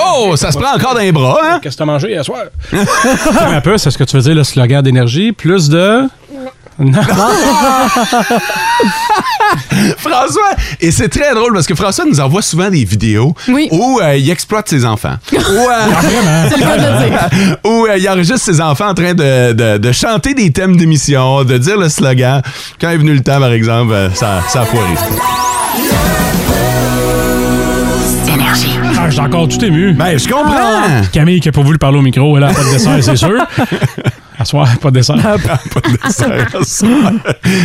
[0.03, 1.59] Oh, ça se prend encore dans les bras, hein?
[1.61, 2.45] Qu'est-ce que t'as mangé hier soir?
[3.39, 5.31] un peu, c'est ce que tu veux dire, le slogan d'énergie.
[5.31, 6.07] Plus de...
[6.79, 7.01] Non.
[9.97, 13.33] François, et c'est très drôle parce que François nous envoie souvent des vidéos
[13.71, 15.15] où euh, il exploite ses enfants.
[15.33, 15.39] Ou, euh,
[16.49, 17.57] C'est le cas de le dire.
[17.65, 21.43] où euh, il enregistre ses enfants en train de, de- de chanter des thèmes d'émission,
[21.43, 22.41] de dire le slogan.
[22.79, 24.93] Quand est venu le temps, par exemple, euh, ça, ça a foiré.
[29.05, 29.93] Ah, je suis encore tout ému.
[29.93, 30.81] Ben, je comprends.
[31.11, 33.33] Camille qui a pas voulu parler au micro, elle a pas de dessert, c'est sûr.
[34.37, 35.15] À soir, pas de dessert.
[35.73, 36.47] Pas de dessert.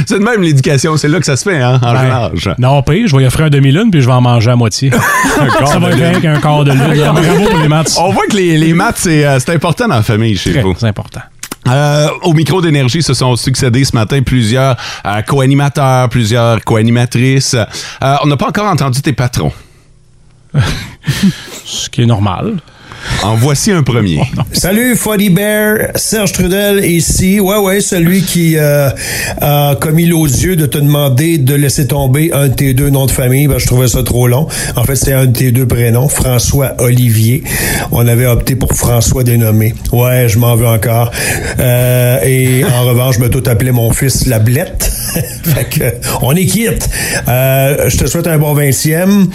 [0.06, 2.50] c'est de même l'éducation, c'est là que ça se fait, hein, en Ben, large.
[2.58, 4.90] Non, pire, je vais y offrir un demi-lune puis je vais en manger à moitié.
[4.90, 6.94] quart ça va de être qu'un quart de lune.
[6.96, 7.96] Bravo pour les maths.
[7.98, 10.74] On voit que les, les maths, c'est euh, c'est important dans la famille chez vous.
[10.78, 11.20] C'est important.
[11.68, 17.56] Euh, au micro d'énergie se sont succédés ce matin plusieurs euh, co-animateurs, plusieurs co-animatrices.
[18.00, 19.52] On n'a pas encore entendu tes patrons.
[21.64, 22.56] Ce qui est normal.
[23.22, 24.20] En voici un premier.
[24.52, 27.40] Salut, Fuddy Bear, Serge Trudel ici.
[27.40, 28.90] Ouais, ouais, celui qui euh,
[29.40, 33.10] a commis l'odieux de te demander de laisser tomber un de tes deux noms de
[33.10, 33.46] famille.
[33.46, 34.46] Ben, je trouvais ça trop long.
[34.76, 37.42] En fait, c'est un de tes deux prénoms, François Olivier.
[37.90, 39.74] On avait opté pour François dénommé.
[39.92, 41.10] Ouais, je m'en veux encore.
[41.58, 44.92] Euh, et en revanche, je me tout appelé mon fils la Blette.
[45.44, 46.88] fait on est quitte.
[47.28, 49.26] Euh, je te souhaite un bon 20e.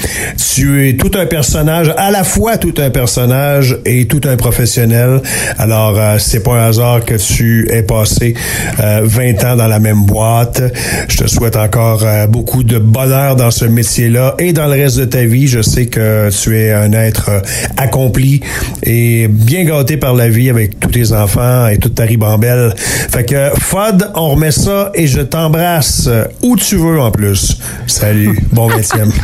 [0.55, 3.52] Tu es tout un personnage, à la fois tout un personnage
[3.85, 5.21] et tout un professionnel.
[5.57, 8.33] Alors, euh, c'est pas un hasard que tu aies passé
[8.79, 10.61] euh, 20 ans dans la même boîte.
[11.09, 14.97] Je te souhaite encore euh, beaucoup de bonheur dans ce métier-là et dans le reste
[14.97, 15.47] de ta vie.
[15.47, 17.39] Je sais que tu es un être euh,
[17.77, 18.41] accompli
[18.83, 22.73] et bien gâté par la vie avec tous tes enfants et toute ta ribambelle.
[22.77, 27.57] Fait que, Fod, on remet ça et je t'embrasse euh, où tu veux en plus.
[27.87, 28.37] Salut.
[28.51, 29.11] Bon 20e.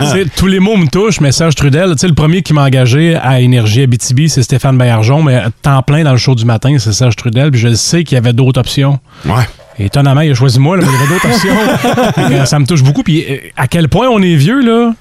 [0.00, 2.52] Tu sais, tous les mots me touchent, mais Serge Trudel, tu sais, le premier qui
[2.52, 6.44] m'a engagé à Énergie Abitibi, c'est Stéphane Baillargeon, mais temps plein dans le show du
[6.44, 8.98] matin, c'est Serge Trudel, puis je sais qu'il y avait d'autres options.
[9.24, 9.44] Ouais.
[9.78, 12.38] Étonnamment, il a choisi moi, là, mais il y avait d'autres options.
[12.40, 13.02] Que ça me touche beaucoup.
[13.02, 14.92] Puis euh, à quel point on est vieux, là,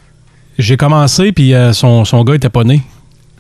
[0.58, 2.82] j'ai commencé, puis euh, son, son gars était pas né.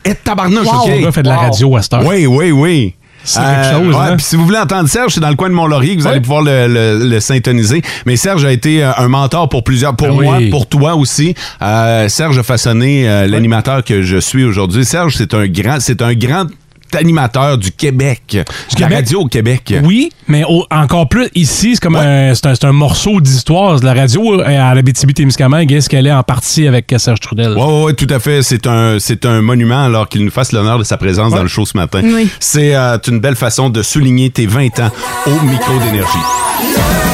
[0.05, 1.01] Et tabarnouche, Son OK.
[1.01, 2.05] gars fait de la radio à cette heure.
[2.05, 2.95] Oui, oui, oui.
[3.23, 4.17] C'est quelque chose, ouais, hein?
[4.19, 6.41] si vous voulez entendre Serge, c'est dans le coin de Mont-Laurier que vous allez pouvoir
[6.41, 7.81] le, le, le syntoniser.
[8.05, 10.49] Mais Serge a été euh, un mentor pour plusieurs, pour Ah moi, oui.
[10.49, 11.33] pour toi aussi.
[11.61, 14.83] Euh, Serge a façonné euh, l'animateur que je suis aujourd'hui.
[14.85, 16.47] Serge, c'est un grand, c'est un grand
[16.95, 18.93] animateur du Québec, du la Québec?
[18.97, 19.73] radio au Québec.
[19.83, 23.79] Oui, mais au- encore plus ici, c'est comme un, c'est un, c'est un morceau d'histoire
[23.79, 27.53] de la radio euh, à la témiscamingue Est-ce qu'elle est en partie avec Serge Trudel?
[27.57, 28.41] Oui, oui, tout à fait.
[28.43, 31.47] C'est un, c'est un monument alors qu'il nous fasse l'honneur de sa présence dans le
[31.47, 32.01] show ce matin.
[32.03, 32.29] Oui.
[32.39, 34.91] C'est euh, une belle façon de souligner tes 20 ans
[35.27, 37.12] au micro d'énergie.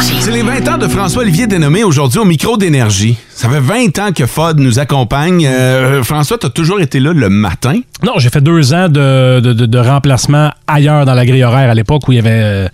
[0.00, 3.16] C'est les 20 ans de François-Olivier dénommé aujourd'hui au micro d'énergie.
[3.30, 5.46] Ça fait 20 ans que Fod nous accompagne.
[5.46, 7.80] Euh, François, tu as toujours été là le matin?
[8.02, 11.70] Non, j'ai fait deux ans de, de- de- de remplacement ailleurs dans la grille horaire
[11.70, 12.68] à l'époque où il y avait euh,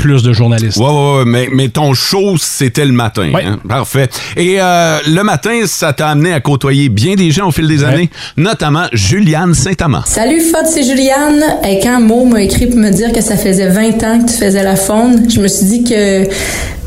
[0.00, 0.78] plus de journalistes.
[0.78, 3.30] Ouais, ouais, ouais, mais, mais ton show, c'était le matin.
[3.32, 3.44] Ouais.
[3.44, 3.58] hein.
[3.68, 4.08] Parfait.
[4.36, 7.84] Et euh, le matin, ça t'a amené à côtoyer bien des gens au fil des
[7.84, 10.02] années, notamment Juliane Saint-Amand.
[10.06, 11.44] Salut Fod, c'est Juliane.
[11.68, 14.38] Et quand Mo m'a écrit pour me dire que ça faisait 20 ans que tu
[14.38, 16.26] faisais la faune, je me suis dit que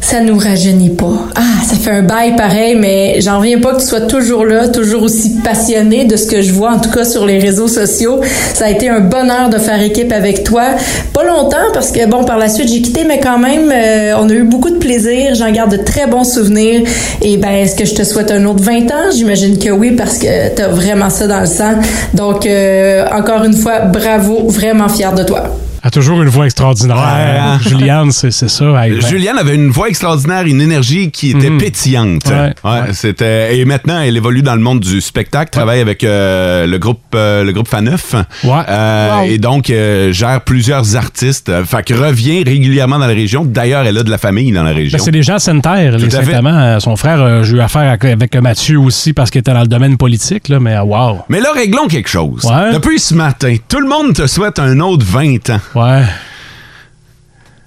[0.01, 1.29] ça nous rajeunit pas.
[1.35, 4.67] Ah, ça fait un bail pareil, mais j'en reviens pas que tu sois toujours là,
[4.67, 8.19] toujours aussi passionné de ce que je vois, en tout cas sur les réseaux sociaux.
[8.53, 10.71] Ça a été un bonheur de faire équipe avec toi.
[11.13, 14.29] Pas longtemps, parce que bon, par la suite, j'ai quitté, mais quand même, euh, on
[14.29, 15.35] a eu beaucoup de plaisir.
[15.35, 16.81] J'en garde de très bons souvenirs.
[17.21, 19.11] Et ben, est-ce que je te souhaite un autre 20 ans?
[19.15, 21.75] J'imagine que oui, parce que t'as vraiment ça dans le sang.
[22.13, 25.43] Donc, euh, encore une fois, bravo, vraiment fier de toi.
[25.85, 26.95] A toujours une voix extraordinaire.
[26.95, 27.59] Ouais, hein?
[27.61, 28.63] Juliane, c'est c'est ça.
[28.85, 31.57] Hey, ben, Juliane avait une voix extraordinaire, une énergie qui était Mhm.
[31.57, 32.23] pétillante.
[32.63, 36.77] Ouais, C'était et maintenant elle évolue dans le monde du spectacle, travaille avec euh, le
[36.77, 38.15] groupe euh, le groupe Faneuf.
[38.15, 39.25] Euh, Wow.
[39.25, 41.49] et donc euh, gère plusieurs artistes.
[41.49, 43.43] Euh, Fait que revient régulièrement dans la région.
[43.43, 44.97] D'ailleurs, elle a de la famille dans la région.
[44.97, 46.09] Ben, c'est des gens Sainte-Terre, les.
[46.09, 46.79] Saint-Amand.
[46.79, 49.67] Son frère, euh, j'ai eu affaire avec, avec Mathieu aussi parce qu'il était dans le
[49.67, 51.19] domaine politique, là, mais wow.
[51.27, 52.45] Mais là, réglons quelque chose.
[52.45, 52.71] Ouais.
[52.73, 55.59] Depuis ce matin, tout le monde te souhaite un autre 20 ans.
[55.75, 56.03] Ouais.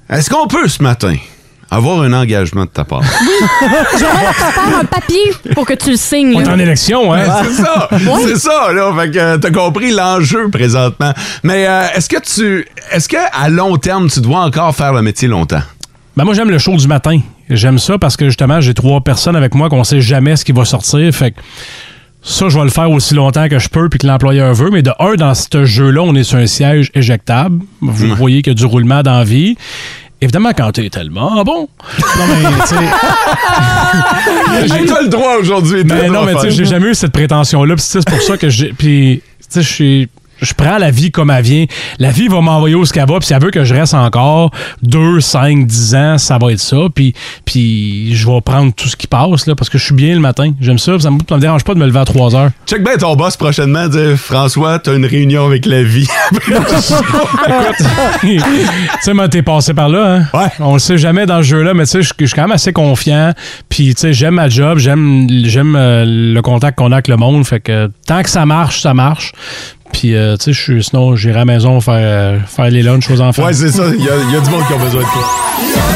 [0.08, 1.16] Est-ce qu'on peut ce matin
[1.70, 3.02] avoir un engagement de ta part?
[3.98, 6.34] J'aimerais que tu parles un papier pour que tu le signes.
[6.36, 7.24] On est en élection, hein?
[7.44, 8.22] C'est ça, Ouais.
[8.24, 8.92] c'est ça, là.
[8.96, 11.12] Fait que euh, t'as compris l'enjeu présentement.
[11.42, 15.02] Mais euh, est-ce que tu, est-ce que à long terme, tu dois encore faire le
[15.02, 15.62] métier longtemps?
[16.16, 17.18] Ben moi, j'aime le show du matin.
[17.50, 20.52] J'aime ça parce que justement, j'ai trois personnes avec moi qu'on sait jamais ce qui
[20.52, 21.12] va sortir.
[21.12, 21.40] Fait que
[22.26, 24.70] ça, je vais le faire aussi longtemps que je peux puis que l'employeur veut.
[24.70, 27.60] Mais de un, dans ce jeu-là, on est sur un siège éjectable.
[27.80, 29.56] Vous voyez qu'il y a du roulement dans la vie.
[30.20, 31.68] Évidemment, quand t'es tellement bon.
[32.18, 32.76] Non, mais, tu sais,
[34.78, 35.84] J'ai pas le droit aujourd'hui.
[35.84, 37.76] mais non, mais tu sais, j'ai jamais eu cette prétention-là.
[37.76, 38.72] Puis c'est pour ça que j'ai.
[38.72, 40.08] Puis, tu sais, je suis.
[40.40, 41.66] Je prends la vie comme elle vient.
[41.98, 43.18] La vie va m'envoyer où ce qu'elle va.
[43.18, 44.50] Puis si elle veut que je reste encore
[44.82, 46.76] 2, 5, 10 ans, ça va être ça.
[46.94, 47.14] Puis,
[47.44, 50.20] puis je vais prendre tout ce qui passe là, parce que je suis bien le
[50.20, 50.52] matin.
[50.60, 50.98] J'aime ça.
[50.98, 52.50] Ça me, ça me dérange pas de me lever à 3 heures.
[52.66, 56.08] Check bien ton boss prochainement, dire François, t'as une réunion avec la vie.
[58.20, 58.40] tu
[59.00, 60.38] sais, moi, t'es passé par là, hein?
[60.38, 60.48] Ouais.
[60.60, 62.72] On le sait jamais dans ce jeu-là, mais tu sais, je suis quand même assez
[62.72, 63.32] confiant.
[63.68, 67.16] Puis, tu sais, j'aime ma job, j'aime j'aime euh, le contact qu'on a avec le
[67.16, 67.46] monde.
[67.46, 69.32] Fait que tant que ça marche, ça marche.
[69.98, 73.22] Puis, euh, tu sais, sinon, j'irai à la maison faire, euh, faire les lunchs aux
[73.22, 73.46] enfants.
[73.46, 73.84] ouais, c'est ça.
[73.94, 75.95] Il y, y a du monde qui a besoin de toi.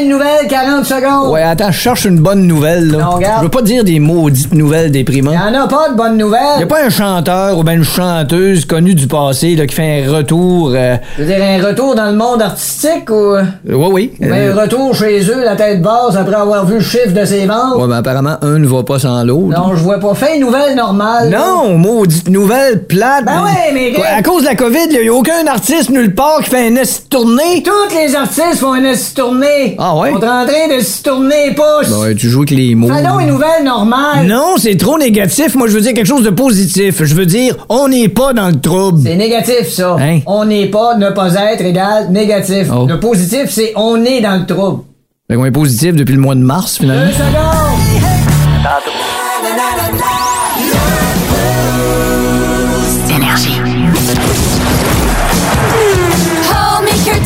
[0.00, 1.30] De nouvelles, 40 secondes.
[1.32, 2.98] Ouais, attends, je cherche une bonne nouvelle, là.
[2.98, 3.34] Non, regarde.
[3.38, 5.34] Je veux pas dire des maudites nouvelles déprimantes.
[5.34, 6.60] Y en a pas de bonnes nouvelles.
[6.60, 10.04] Y a pas un chanteur ou ben une chanteuse connue du passé, là, qui fait
[10.06, 13.34] un retour, euh, Je veux dire, un retour dans le monde artistique ou?
[13.34, 14.12] euh, ouais, oui.
[14.20, 17.24] Ben, Euh, un retour chez eux, la tête basse, après avoir vu le chiffre de
[17.24, 17.76] ses ventes?
[17.76, 19.56] ouais, ben apparemment, un ne va pas sans l'autre.
[19.58, 20.14] Non, je vois pas.
[20.14, 21.30] Fais une nouvelle normale.
[21.30, 23.24] Non, maudite nouvelle plate.
[23.26, 26.14] Ben ouais, mais- Quoi, À cause de la COVID, il y a aucun artiste nulle
[26.14, 27.62] part qui fait un de tournée.
[27.62, 29.76] Tous les artistes font un esti tourné.
[29.78, 30.12] Ah ouais?
[30.12, 31.90] On est en train de se tourner les pouces.
[31.90, 32.88] Ben, tu joues avec les mots.
[32.88, 34.26] Fais donc une nouvelle normale.
[34.26, 35.54] Non, c'est trop négatif.
[35.54, 37.02] Moi, je veux dire quelque chose de positif.
[37.02, 39.00] Je veux dire, on n'est pas dans le trouble.
[39.02, 39.96] C'est négatif, ça.
[40.00, 40.20] Hein?
[40.26, 42.68] On n'est pas, ne pas être égal négatif.
[42.74, 42.86] Oh.
[42.88, 44.84] Le positif, c'est on est dans le trouble.
[45.28, 47.06] Fait qu'on est positif depuis le mois de mars, finalement.
[47.06, 47.80] Deux secondes.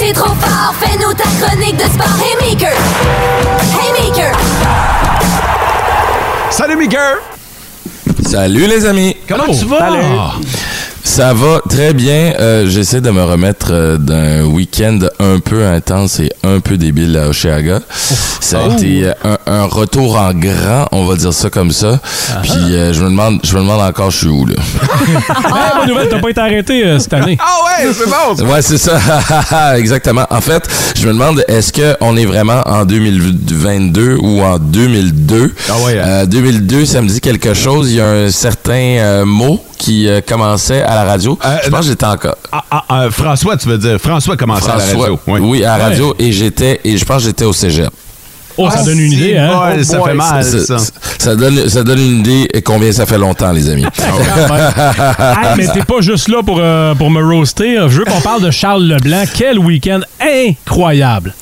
[0.04, 0.74] T'es trop fort.
[0.80, 2.16] Fais-nous ta chronique de sport.
[2.20, 2.72] Hey, Maker.
[3.72, 4.32] Hey, Maker.
[6.50, 7.18] Salut, Maker!
[8.26, 9.16] Salut les amis.
[9.28, 9.78] Comment tu vas?
[9.78, 10.04] Salut.
[11.06, 12.32] Ça va très bien.
[12.40, 17.16] Euh, J'essaie de me remettre euh, d'un week-end un peu intense et un peu débile
[17.18, 17.80] à Oshéaga.
[18.40, 18.72] Ça a Oh.
[18.72, 22.00] été euh, un, un retour en grand, on va dire ça comme ça.
[22.42, 24.54] Puis euh, je me demande, je me demande encore, je suis où là.
[25.28, 27.36] Ah, bonne nouvelle, t'as pas été arrêté euh, cette année.
[27.38, 28.08] Ah ouais, c'est
[28.42, 28.50] bon!
[28.52, 28.98] Ouais, c'est ça.
[29.76, 30.26] Exactement.
[30.30, 35.52] En fait, je me demande, est-ce qu'on est vraiment en 2022 ou en 2002?
[35.68, 36.04] Ah ouais, hein?
[36.06, 37.90] Euh, 2002, ça me dit quelque chose.
[37.90, 41.38] Il y a un certain euh, mot qui euh, commençait à la radio.
[41.62, 42.36] je pense que j'étais encore...
[42.50, 43.98] Ah, ah, ah, François, tu veux dire.
[43.98, 45.18] François commençait à la radio.
[45.26, 46.14] Oui, à la radio.
[46.18, 47.90] Et j'étais, et je pense que j'étais au cégep.
[48.56, 49.50] Oh, ça donne une idée, hein?
[49.52, 50.76] Ah, bol, ça fait mal, ça.
[51.18, 53.84] ça donne, ça donne une idée et combien ça fait longtemps, les amis.
[53.96, 57.76] Hey, mais t'es pas juste là pour, euh, pour me roaster.
[57.88, 59.24] Je veux qu'on parle de Charles Leblanc.
[59.34, 61.34] Quel week-end incroyable!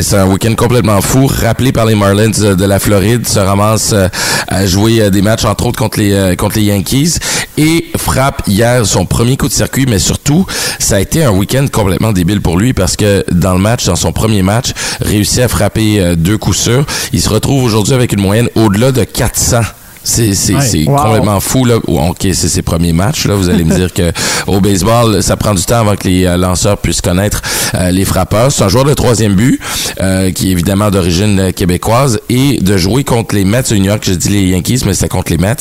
[0.00, 3.92] C'est un week-end complètement fou, rappelé par les Marlins euh, de la Floride, se ramasse
[3.92, 4.08] euh,
[4.48, 7.18] à jouer euh, des matchs entre autres contre les contre les Yankees
[7.58, 10.46] et frappe hier son premier coup de circuit, mais surtout
[10.78, 13.96] ça a été un week-end complètement débile pour lui parce que dans le match, dans
[13.96, 14.72] son premier match,
[15.02, 16.86] réussit à frapper deux coups sûrs.
[17.12, 19.60] Il se retrouve aujourd'hui avec une moyenne au-delà de 400.
[20.04, 20.60] C'est c'est Ouais.
[20.60, 20.96] c'est Wow.
[20.96, 21.76] complètement fou là.
[21.86, 23.34] Ok, c'est ses premiers matchs là.
[23.34, 24.10] Vous allez me dire que
[24.46, 27.40] au baseball, ça prend du temps avant que les euh, lanceurs puissent connaître
[27.74, 28.50] euh, les frappeurs.
[28.50, 29.60] C'est un joueur de troisième but
[30.00, 33.84] euh, qui est évidemment d'origine euh, québécoise et de jouer contre les Mets de New
[33.84, 34.02] York.
[34.04, 35.54] Je dis les Yankees, mais c'est contre les Mets.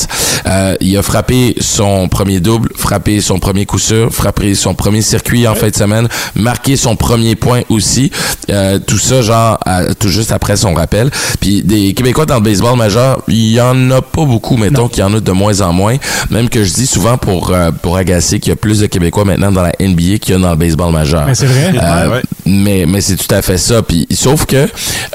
[0.48, 5.02] Euh, il a frappé son premier double, frappé son premier coup sûr, frappé son premier
[5.04, 8.12] circuit en fin de semaine, marqué son premier point aussi.
[8.50, 11.12] Euh, tout ça genre à- tout juste après son rappel.
[11.40, 15.00] Puis des Québécois dans le baseball majeur, il y en a pas beaucoup, mettons qu'il
[15.00, 15.98] y en a de moins en moins.
[16.30, 19.26] Même que je dis souvent pour euh, pour agacer qu'il y a plus de Québécois
[19.26, 21.26] maintenant dans la NBA qu'il y a dans le baseball majeur.
[21.26, 21.74] Mais c'est vrai.
[21.76, 22.22] Euh, Ouais, ouais.
[22.46, 23.82] Mais mais c'est tout à fait ça.
[23.82, 24.68] Puis sauf que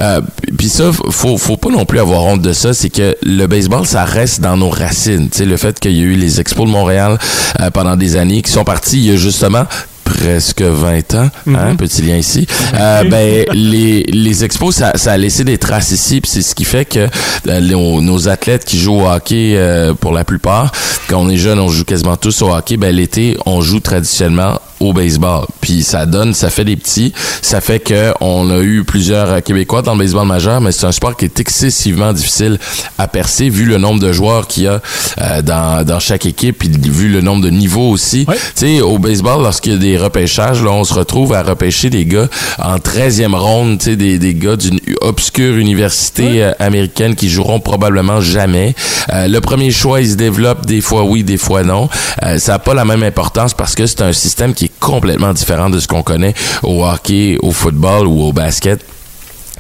[0.03, 0.21] euh,
[0.59, 2.75] puis ça faut faut pas non plus avoir honte de ça.
[2.75, 5.31] C'est que le baseball ça reste dans nos racines.
[5.31, 7.19] Tu sais le fait qu'il y a eu les Expos de Montréal
[7.61, 9.65] euh, pendant des années qui sont partis il y a justement
[10.07, 12.47] presque 20 ans, hein, petit lien ici.
[12.75, 16.55] Euh, ben les les expos ça, ça a laissé des traces ici, puis c'est ce
[16.55, 17.09] qui fait que
[17.49, 20.73] euh, nos, nos athlètes qui jouent au hockey euh, pour la plupart,
[21.09, 24.61] quand on est jeune, on joue quasiment tous au hockey, ben l'été on joue traditionnellement
[24.81, 25.47] au baseball.
[25.61, 27.13] Puis ça donne, ça fait des petits,
[27.43, 30.87] ça fait que on a eu plusieurs euh, Québécois dans le baseball majeur, mais c'est
[30.87, 32.59] un sport qui est excessivement difficile
[32.99, 34.81] à percer vu le nombre de joueurs qu'il y a
[35.21, 38.27] euh, dans, dans chaque équipe, puis vu le nombre de niveaux aussi.
[38.27, 41.91] Tu sais, au baseball, lorsqu'il y a des repêchages, là, on se retrouve à repêcher
[41.91, 47.15] des gars en 13e ronde, tu sais, des, des gars d'une obscure université euh, américaine
[47.15, 48.75] qui joueront probablement jamais.
[49.13, 51.89] Euh, le premier choix, il se développe des fois oui, des fois non.
[52.23, 55.71] Euh, ça n'a pas la même importance parce que c'est un système qui complètement différent
[55.71, 58.85] de ce qu'on connaît au hockey, au football ou au basket.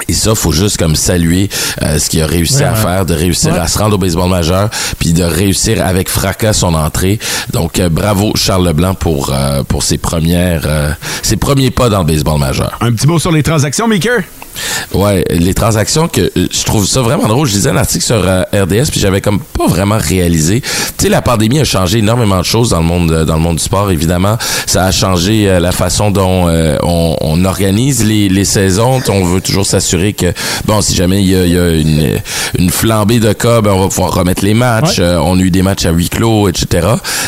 [0.09, 1.49] Et ça, faut juste comme saluer
[1.82, 2.76] euh, ce qu'il a réussi Ouais, à ouais.
[2.80, 3.59] faire, de réussir Ouais.
[3.59, 4.68] à se rendre au baseball majeur,
[4.99, 7.18] puis de réussir avec fracas son entrée.
[7.53, 10.90] Donc euh, bravo Charles Leblanc pour euh, pour ses premières euh,
[11.22, 12.76] ses premiers pas dans le baseball majeur.
[12.80, 14.20] Un petit mot sur les transactions, Maker.
[14.94, 17.47] Ouais, les transactions que euh, je trouve ça vraiment drôle.
[17.47, 20.61] Je lisais un article sur RDS puis j'avais comme pas vraiment réalisé.
[20.62, 20.68] Tu
[21.05, 23.62] sais, la pandémie a changé énormément de choses dans le monde dans le monde du
[23.62, 23.90] sport.
[23.90, 29.01] Évidemment, ça a changé euh, la façon dont euh, on, on organise les, les saisons.
[29.09, 30.32] On veut toujours s'assurer que
[30.64, 32.20] bon, si jamais il y a, il y a une,
[32.59, 34.99] une flambée de cas, ben, on va pouvoir remettre les matchs.
[34.99, 35.05] Ouais.
[35.05, 36.87] Euh, on a eu des matchs à huis clos, etc.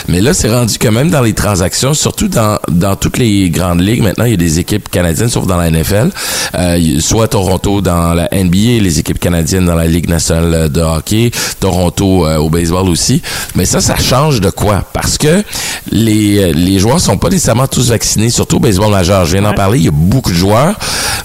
[0.09, 3.81] Mais là, c'est rendu que même dans les transactions, surtout dans dans toutes les grandes
[3.81, 6.11] ligues, maintenant il y a des équipes canadiennes, sauf dans la NFL.
[6.55, 11.31] Euh, soit Toronto dans la NBA, les équipes canadiennes dans la Ligue nationale de hockey,
[11.61, 13.23] Toronto euh, au baseball aussi.
[13.55, 14.85] Mais ça, ça change de quoi?
[14.93, 15.43] Parce que
[15.91, 19.25] les, les joueurs sont pas nécessairement tous vaccinés, surtout au baseball majeur.
[19.27, 20.75] Je viens d'en parler, il y a beaucoup de joueurs.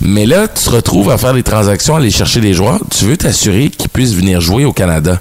[0.01, 3.15] Mais là, tu te retrouves à faire des transactions, aller chercher des joueurs, tu veux
[3.15, 5.19] t'assurer qu'ils puissent venir jouer au Canada.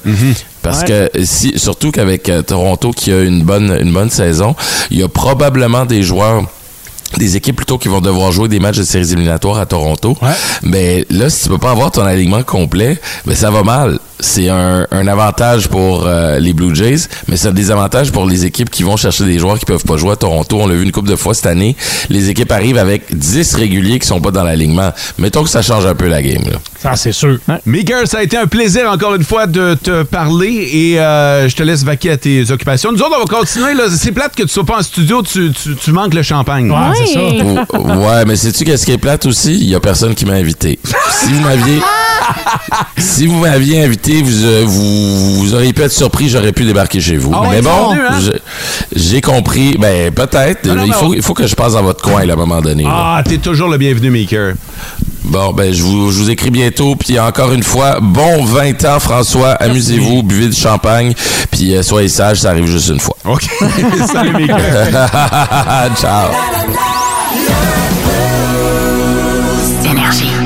[0.62, 1.09] Parce Ouais.
[1.12, 4.55] que si, surtout qu'avec euh, Toronto qui a une bonne, une bonne saison,
[4.90, 6.42] il y a probablement des joueurs
[7.18, 10.16] des équipes plutôt qui vont devoir jouer des matchs de séries éliminatoires à Toronto.
[10.62, 13.98] Mais là, si tu peux pas avoir ton alignement complet, ben ça va mal.
[14.22, 18.44] C'est un, un avantage pour euh, les Blue Jays, mais c'est un désavantage pour les
[18.46, 20.58] équipes qui vont chercher des joueurs qui peuvent pas jouer à Toronto.
[20.60, 21.76] On l'a vu une couple de fois cette année.
[22.08, 24.92] Les équipes arrivent avec 10 réguliers qui sont pas dans l'alignement.
[25.18, 26.42] Mettons que ça change un peu la game.
[26.44, 26.58] Là.
[26.80, 27.38] Ça, c'est sûr.
[27.66, 31.56] Meeker, ça a été un plaisir encore une fois de te parler et euh, je
[31.56, 32.92] te laisse vaquer à tes occupations.
[32.92, 33.74] Nous autres, on va continuer.
[33.74, 33.84] là.
[33.90, 36.70] C'est plate que tu sois pas en studio, tu, tu- tu manques le champagne.
[37.42, 37.58] Ou-
[38.06, 39.54] Ouais, mais sais-tu qu'est-ce qui est plate aussi?
[39.54, 40.78] Il y a personne qui m'a invité.
[41.10, 41.80] Si vous m'aviez.
[42.98, 47.00] si vous m'aviez invité, vous, euh, vous, vous auriez pu être surpris, j'aurais pu débarquer
[47.00, 47.32] chez vous.
[47.34, 48.18] Ah mais bon, hein?
[48.94, 49.76] j'ai compris.
[49.78, 50.68] Ben, peut-être.
[50.84, 52.82] Il, faut, il faut que je passe dans votre coin là, à un moment donné.
[52.82, 52.90] là.
[52.92, 54.54] Ah, t'es toujours le bienvenu, Maker.
[55.24, 56.96] Bon, ben, je vous, je vous écris bientôt.
[56.96, 59.52] Puis encore une fois, bon 20 ans, François.
[59.52, 61.14] Amusez-vous, buvez du champagne.
[61.50, 63.16] Puis euh, soyez sages, ça arrive juste une fois.
[63.24, 63.44] OK.
[64.12, 65.08] Salut, Maker.
[65.96, 66.28] Ciao.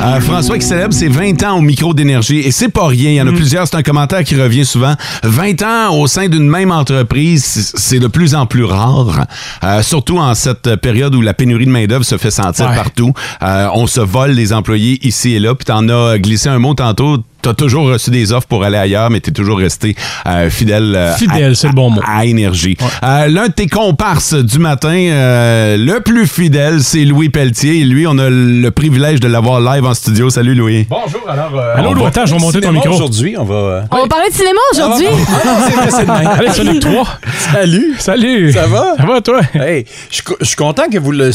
[0.07, 3.11] Euh, François qui célèbre ses 20 ans au micro d'énergie et c'est pas rien.
[3.11, 3.67] Il y en a plusieurs.
[3.67, 4.95] C'est un commentaire qui revient souvent.
[5.25, 9.27] 20 ans au sein d'une même entreprise, c'est de plus en plus rare.
[9.65, 12.77] Euh, surtout en cette période où la pénurie de main-d'œuvre se fait sentir Ouais.
[12.77, 13.13] partout.
[13.43, 15.55] Euh, on se vole des employés ici et là.
[15.57, 17.19] Puis t'en as glissé un mot tantôt.
[17.47, 19.95] T'as toujours reçu des offres pour aller ailleurs, mais t'es toujours resté
[20.27, 20.95] euh, fidèle.
[20.97, 22.01] euh, Fidèle, à- c'est le bon mot.
[22.05, 22.77] À énergie.
[23.05, 27.83] Euh, L'un de tes comparses du matin, euh, le plus fidèle, c'est Louis Pelletier.
[27.83, 30.29] Et lui, on a le privilège de l'avoir live en studio.
[30.29, 30.89] Salut, Louis.
[30.91, 31.57] Bonjour, alors.
[31.57, 32.93] euh, Allô, on Lou, va attends, je vais monter ton micro.
[32.93, 33.55] Aujourd'hui, on va.
[33.55, 35.07] euh, On va parler de cinéma aujourd'hui.
[36.09, 36.35] Ah.
[36.39, 37.07] Allez, Sonic 3.
[37.53, 37.95] Salut.
[38.01, 38.53] Salut.
[38.53, 38.95] Ça va?
[38.97, 39.41] Ça va, toi?
[39.55, 41.31] Hey, je suis co- je suis content que vous, le,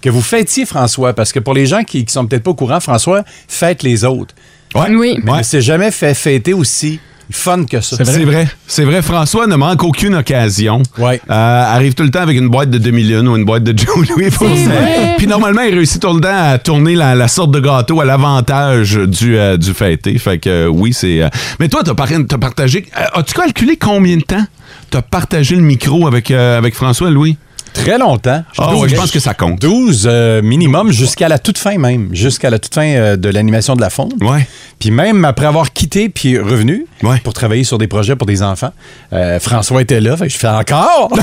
[0.00, 2.54] que vous fêtiez François, parce que pour les gens qui, qui sont peut-être pas au
[2.54, 4.34] courant, François fête les autres.
[4.74, 5.18] Oui.
[5.24, 7.00] Mais il s'est jamais fait fêter aussi
[7.32, 7.96] fun que ça.
[8.04, 8.48] C'est vrai.
[8.66, 9.02] C'est vrai.
[9.02, 10.82] François ne manque aucune occasion.
[10.98, 11.20] Ouais.
[11.30, 14.08] Euh, arrive tout le temps avec une boîte de demi-lune ou une boîte de Joe
[14.08, 14.30] Louis.
[14.30, 14.70] pour C'est ça.
[14.70, 15.14] vrai.
[15.16, 18.04] Puis normalement, il réussit tout le temps à tourner la, la sorte de gâteau à
[18.04, 20.18] l'avantage du, euh, du fêté.
[20.18, 21.22] Fait que euh, oui, c'est.
[21.22, 21.28] euh,
[21.60, 22.86] Mais toi, t'as par- t'as partagé.
[22.98, 24.44] euh, As-tu calculé combien de temps
[24.90, 27.36] t'as partagé le micro avec, euh, avec François Louis?
[27.72, 28.42] Très longtemps.
[28.58, 29.60] Ah ouais, je pense que ça compte.
[29.60, 33.74] 12 euh, minimum jusqu'à la toute fin même, jusqu'à la toute fin euh, de l'animation
[33.76, 34.12] de la fonte.
[34.20, 34.46] Ouais.
[34.78, 37.18] Puis même après avoir quitté puis revenu Ouais.
[37.22, 38.72] pour travailler sur des projets pour des enfants,
[39.12, 41.10] euh, François était là, fait que je fais encore.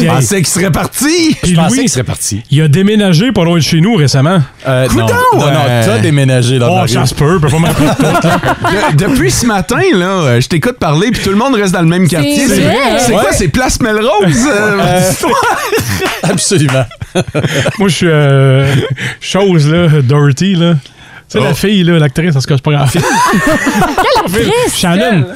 [0.00, 1.30] Je pensais qu'il serait parti.
[1.32, 2.42] je Puis pensais Louis, qu'il serait parti.
[2.50, 4.38] Il a déménagé pas loin de chez nous récemment.
[4.66, 7.48] Euh, non, Coudon, non, non, euh, t'as déménagé dans Oh, la ça se peut, peut
[7.48, 8.96] pas de.
[8.96, 11.86] De- depuis ce matin, là, je t'écoute parler, puis tout le monde reste dans le
[11.88, 12.46] même quartier.
[12.48, 12.72] C'est hein?
[13.10, 14.46] quoi, c'est Place Melrose?
[14.90, 15.12] euh,
[16.30, 16.84] Absolument.
[17.78, 18.74] Moi, je suis euh,
[19.20, 20.74] chose, là, Dorothy, là.
[20.74, 21.44] Tu sais, Oh.
[21.44, 22.90] la fille, là, l'actrice, en ce cas, c'est pas grave.
[22.92, 23.02] Quelle
[24.26, 24.76] actrice?
[24.76, 25.26] Shannon.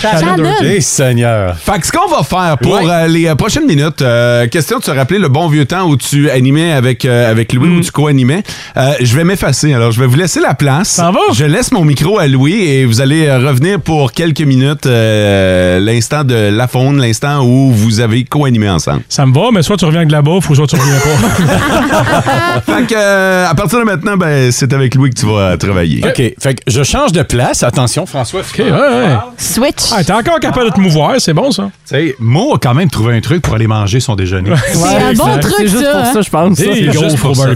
[0.00, 0.36] Shannon.
[0.80, 1.56] Seigneur.
[1.56, 2.84] Fait que ce qu'on va faire pour Ouais.
[2.88, 5.96] euh, les euh, prochaines minutes, euh, question de se rappeler le bon vieux temps où
[5.96, 8.42] tu animais avec, euh, avec Louis, où tu co-animais.
[8.76, 10.88] Euh, je vais m'effacer, alors je vais vous laisser la place.
[10.88, 11.20] Ça va?
[11.32, 15.78] Je laisse mon micro à Louis et vous allez euh, revenir pour quelques minutes, euh,
[15.80, 19.02] l'instant de la faune, l'instant où vous avez co-animé ensemble.
[19.08, 20.94] Ça me va, mais soit tu reviens avec de la bouffe ou soit tu reviens
[20.98, 22.60] pas.
[22.66, 26.02] fait que euh, à partir de maintenant, ben, c'est avec Louis que tu vas travailler.
[26.06, 26.22] OK.
[26.40, 27.62] Fait que je change de place.
[27.62, 28.40] Attention, François.
[28.40, 29.16] OK, ouais, ouais.
[29.36, 29.89] Switch.
[29.92, 31.70] Ah, t'es encore capable de te mouvoir, c'est bon, ça.
[31.86, 34.52] Tu sais, Mo a quand même trouvé un truc pour aller manger son déjeuner.
[34.72, 35.90] C'est un bon truc, C'est juste ça.
[35.92, 36.12] pour hein?
[36.12, 36.56] ça, je pense.
[36.56, 37.48] C'est gros juste pour ça.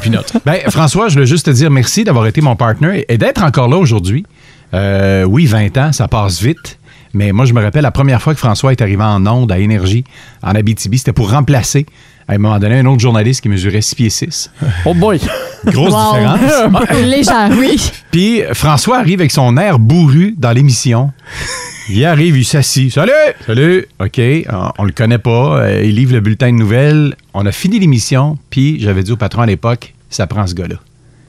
[0.45, 3.69] Ben, François, je voulais juste te dire merci d'avoir été mon partner et d'être encore
[3.69, 4.25] là aujourd'hui.
[4.73, 6.79] Euh, oui, 20 ans, ça passe vite.
[7.15, 9.59] Mais moi, je me rappelle la première fois que François est arrivé en onde à
[9.59, 10.05] Énergie,
[10.43, 11.87] en Abitibi, c'était pour remplacer,
[12.29, 14.51] à un moment donné, un autre journaliste qui mesurait 6 pieds 6.
[14.85, 15.21] Oh boy.
[15.67, 16.15] Grosse Wow.
[16.15, 16.91] différence.
[17.05, 17.91] Légère, oui.
[18.11, 21.13] Puis François arrive avec son air bourru dans l'émission.
[21.91, 22.91] Il arrive, il s'assit.
[22.93, 23.13] Salut!
[23.47, 23.87] Salut!
[24.01, 24.19] OK,
[24.51, 25.59] on, on le connaît pas.
[25.61, 27.15] Euh, il livre le bulletin de nouvelles.
[27.35, 30.77] On a fini l'émission, puis j'avais dit au patron à l'époque, ça prend ce gars-là.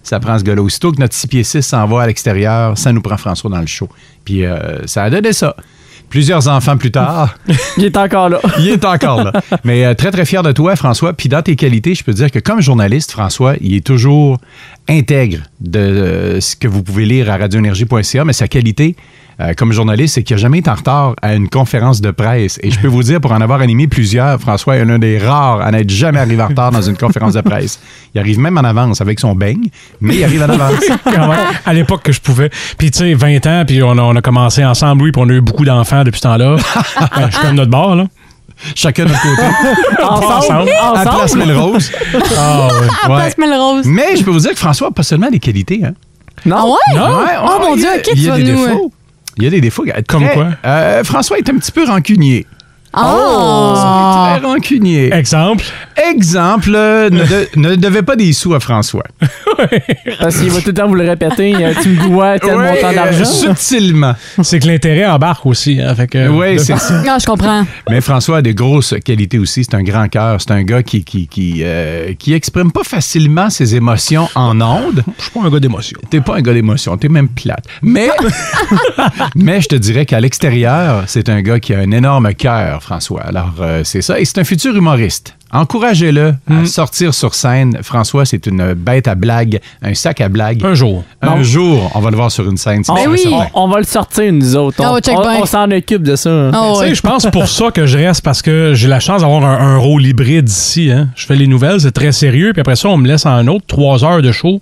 [0.02, 0.62] Ça prend ce gars-là.
[0.62, 3.60] Aussitôt que notre 6 pieds 6 s'en va à l'extérieur, ça nous prend François dans
[3.60, 3.90] le show.
[4.24, 5.56] Puis euh, ça a donné ça.
[6.16, 7.38] Plusieurs enfants plus tard,
[7.78, 8.40] Il est encore là.
[8.60, 9.34] il est encore là.
[9.66, 11.12] Mais euh, très, très fier de toi, François.
[11.12, 14.38] Puis dans tes qualités, je peux dire que comme journaliste, François, il est toujours
[14.88, 18.96] intègre de euh, ce que vous pouvez lire à radioénergie.ca, mais sa qualité
[19.42, 22.58] euh, comme journaliste, c'est qu'il n'a jamais été en retard à une conférence de presse.
[22.64, 25.62] Et je peux vous dire, pour en avoir animé plusieurs, François est l'un des rares
[25.62, 27.80] à n'être jamais arrivé en retard dans une conférence de presse.
[28.14, 29.68] Il arrive même en avance avec son beigne,
[30.00, 30.80] mais il arrive en avance.
[31.04, 32.50] Quand même, à l'époque que je pouvais.
[32.78, 35.30] Puis, tu sais, 20 ans, puis on a, on a commencé ensemble, oui, puis on
[35.30, 36.56] a eu beaucoup d'enfants depuis ce temps-là.
[37.16, 38.06] Ben, je suis comme notre bord, là.
[38.74, 40.02] Chacun de notre côté.
[40.04, 41.10] Ensemble, À ensemble.
[41.18, 41.92] Place Melrose.
[42.38, 42.88] Ah, ouais.
[43.04, 43.16] À Ouais.
[43.18, 43.86] Place Melrose.
[43.86, 45.82] Mais je peux vous dire que François n'a pas seulement des qualités.
[45.84, 45.94] Hein.
[46.46, 46.56] Non?
[46.60, 46.98] Ah ouais?
[47.00, 47.18] Non.
[47.20, 48.64] Ouais, oh mon il y Dieu, a- ok, il tu y a vas des nous...
[48.64, 48.92] euh, défauts.
[49.38, 49.86] Il y a des défauts.
[50.08, 50.48] Comme Très- quoi?
[50.66, 52.46] Euh, François est un petit peu rancunier.
[52.94, 55.14] Très rancunier.
[55.14, 55.66] Exemple?
[56.10, 59.04] Exemple, ne, de- ne devait pas des sous à François.
[60.20, 61.54] Parce qu'il va tout le temps vous le répéter.
[61.82, 63.26] Tu me dois tel Ouais, montant euh, d'argent.
[63.26, 64.14] subtilement.
[64.44, 65.80] C'est que l'intérêt embarque aussi.
[65.82, 67.02] Hein, fait que, Oui, c'est ça.
[67.08, 67.66] Ah, je comprends.
[67.90, 69.64] Mais François a des grosses qualités aussi.
[69.64, 70.42] C'est un grand cœur.
[70.42, 75.04] C'est un gars qui qui, qui, euh, qui exprime pas facilement ses émotions en ondes.
[75.18, 76.00] Je suis pas un gars d'émotion.
[76.10, 76.98] T'es pas un gars d'émotion.
[76.98, 77.64] T'es même plate.
[77.82, 78.10] Mais,
[79.36, 83.22] mais je te dirais qu'à l'extérieur, c'est un gars qui a un énorme cœur, François.
[83.22, 84.20] Alors, euh, c'est ça.
[84.20, 85.36] Et c'est un futur humoriste.
[85.52, 86.64] Encouragez-le Hmm.
[86.64, 87.78] à sortir sur scène.
[87.82, 90.64] François, c'est une bête à blague, un sac à blague.
[90.66, 91.04] Un jour.
[91.22, 92.84] Un jour, on va le voir sur une scène.
[92.84, 93.48] c'est On, sûr et certain.
[93.54, 94.78] on- on va le sortir, nous autres.
[94.84, 96.50] Ah On, on- on s'en occupe de ça.
[96.54, 96.90] Ah ouais.
[96.90, 99.76] sais, je pense pour ça que je reste parce que j'ai la chance d'avoir un,
[99.76, 100.92] un rôle hybride ici.
[100.92, 101.10] Hein.
[101.16, 103.48] Je fais les nouvelles, c'est très sérieux, puis après ça, on me laisse en un
[103.48, 104.60] autre trois heures de show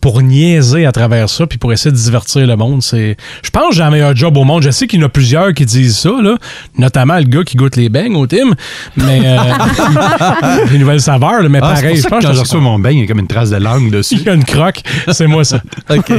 [0.00, 2.82] pour niaiser à travers ça, puis pour essayer de divertir le monde.
[2.82, 4.62] C'est, je pense que j'ai un meilleur job au monde.
[4.62, 6.34] Je sais qu'il y en a plusieurs qui disent ça, là,
[6.76, 8.54] notamment le gars qui goûte les beignes au team,
[8.96, 9.38] mais euh,
[10.72, 12.40] les nouvelles saveurs, là, mais Ah, c'est pareil, pour je ça pense que quand je
[12.40, 14.14] reçois mon beigne, il y a comme une trace de langue dessus.
[14.20, 15.62] il y a une croque, c'est moi ça.
[15.90, 16.12] OK.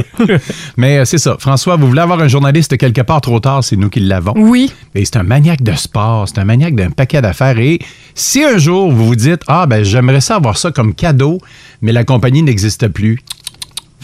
[0.76, 1.36] Mais euh, c'est ça.
[1.38, 4.34] François, vous voulez avoir un journaliste quelque part trop tard, c'est nous qui l'avons.
[4.36, 4.72] Oui.
[4.94, 7.58] Et c'est un maniaque de sport, c'est un maniaque d'un paquet d'affaires.
[7.58, 7.78] Et
[8.14, 11.38] si un jour vous vous dites, ah, ben j'aimerais ça avoir ça comme cadeau,
[11.82, 13.18] mais la compagnie n'existe plus,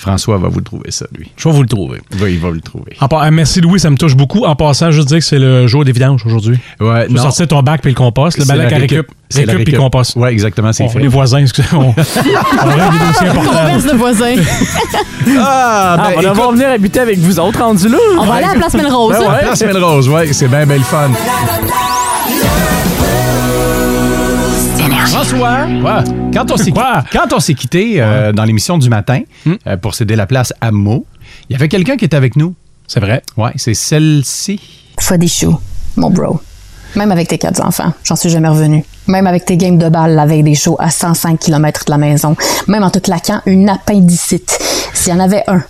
[0.00, 1.30] François va vous le trouver ça, lui.
[1.36, 2.00] Je vais vous le trouver.
[2.22, 2.96] Oui, il va vous le trouver.
[3.00, 4.44] En par- merci Louis, ça me touche beaucoup.
[4.44, 6.58] En passant, je veux dire que c'est le jour des vidanges aujourd'hui.
[6.80, 9.06] Ouais, Tu sortir ton bac puis le compost, le la à récup.
[9.28, 10.16] C'est Récup puis compost.
[10.16, 10.98] Ouais, exactement, c'est fait.
[11.00, 13.50] Les voisins, excusez on, on règle des dossiers importants.
[13.50, 14.34] Converse de voisins.
[15.38, 17.98] Ah, Ah, ben, on va écoute, venir habiter avec vous autres rendus là.
[18.18, 19.16] On va aller à la Place Melrose.
[19.18, 19.40] Ben ouais.
[19.42, 21.10] Place Melrose, ouais, c'est bien, bien le fun.
[25.06, 29.76] François, ouais, quand on s'est quand on s'est quitté euh, dans l'émission du matin euh,
[29.76, 31.06] pour céder la place à Mo,
[31.48, 32.54] il y avait quelqu'un qui était avec nous.
[32.86, 33.22] C'est vrai.
[33.36, 34.60] Ouais, c'est celle-ci.
[34.98, 35.58] Fodichou,
[35.96, 36.40] mon bro.
[36.96, 38.84] Même avec tes quatre enfants, j'en suis jamais revenu.
[39.06, 41.98] Même avec tes games de balle la veille des shows à 105 km de la
[41.98, 42.36] maison.
[42.66, 44.58] Même en te claquant une appendicite.
[44.92, 45.62] S'il y en avait un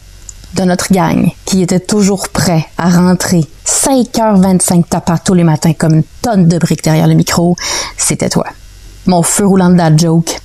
[0.55, 5.95] de notre gang qui était toujours prêt à rentrer 5h25 tapant tous les matins comme
[5.95, 7.55] une tonne de briques derrière le micro,
[7.97, 8.47] c'était toi.
[9.07, 10.41] Mon feu roulant de dad joke.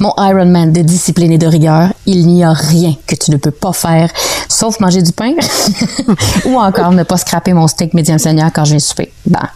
[0.00, 3.36] Mon Iron Man de discipline et de rigueur, il n'y a rien que tu ne
[3.36, 4.10] peux pas faire,
[4.48, 5.34] sauf manger du pain
[6.46, 9.12] ou encore ne pas scraper mon steak médium seigneur quand j'ai soupé.
[9.26, 9.48] Ben,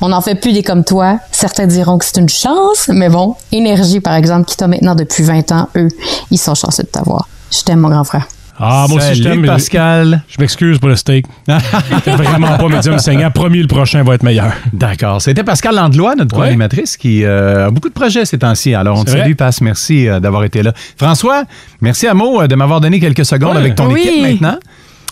[0.00, 1.18] on n'en fait plus des comme toi.
[1.30, 5.22] Certains diront que c'est une chance, mais bon, Énergie, par exemple, qui t'a maintenant depuis
[5.22, 5.88] 20 ans, eux,
[6.30, 7.28] ils sont chanceux de t'avoir.
[7.50, 8.26] Je t'aime, mon grand frère.
[8.64, 9.44] Ah, moi aussi, je t'aime.
[9.44, 10.22] Pascal.
[10.28, 11.26] Je m'excuse pour le steak.
[11.94, 13.30] C'était vraiment pas médium saignant.
[13.30, 14.52] Promis, le prochain va être meilleur.
[14.72, 15.20] D'accord.
[15.20, 16.46] C'était Pascal Landlois, notre Ouais.
[16.46, 18.74] co-animatrice, qui euh, a beaucoup de projets ces temps-ci.
[18.74, 19.60] Alors, on te salue, Passe.
[19.60, 20.72] Merci euh, d'avoir été là.
[20.96, 21.44] François,
[21.80, 23.58] merci à Mo euh, de m'avoir donné quelques secondes Ouais.
[23.60, 24.00] avec ton Oui.
[24.00, 24.58] équipe maintenant.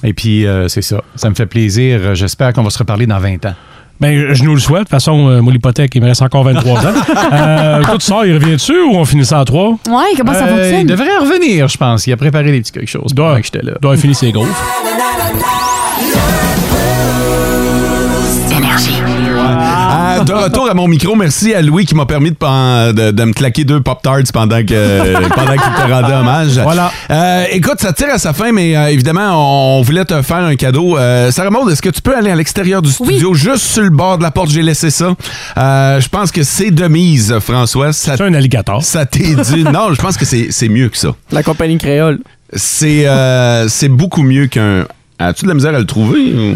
[0.04, 1.02] Et puis, euh, c'est ça.
[1.16, 2.14] Ça me fait plaisir.
[2.14, 3.54] J'espère qu'on va se reparler dans 20 ans.
[4.00, 4.80] Ben, je nous le souhaite.
[4.80, 6.88] De toute façon, euh, moi, l'hypothèque, il me reste encore 23 ans.
[7.32, 9.68] Euh, sors, il revient dessus ou on finit ça à 3?
[9.70, 9.76] Ouais,
[10.16, 10.86] comment ça Euh, il fonctionne?
[10.86, 12.06] devrait revenir, je pense.
[12.06, 13.72] Il a préparé des petits quelque chose Doit- pendant que j'étais là.
[13.80, 14.48] doit finir ses gaufres.
[20.12, 23.10] Ah, de retour à mon micro, merci à Louis qui m'a permis de, pen- de-
[23.12, 26.58] de me claquer deux Pop-Tarts pendant que pendant qu'il te rendait hommage.
[26.58, 26.90] Voilà.
[27.10, 30.56] Euh, écoute, ça tire à sa fin, mais euh, évidemment, on voulait te faire un
[30.56, 30.98] cadeau.
[30.98, 33.90] Euh, Sarah Maud, est-ce que tu peux aller à l'extérieur du studio, juste sur le
[33.90, 34.50] bord de la porte?
[34.50, 35.14] J'ai laissé ça?
[35.58, 37.92] Euh, je pense que c'est de mise, François.
[37.92, 38.82] C'est un alligator.
[38.82, 39.64] ça t'est dit.
[39.70, 41.10] Non, je pense que c'est c'est mieux que ça.
[41.30, 42.18] La compagnie créole.
[42.54, 44.86] C'est euh, c'est beaucoup mieux qu'un.
[45.18, 46.18] As-tu de la misère à le trouver?
[46.34, 46.54] ou?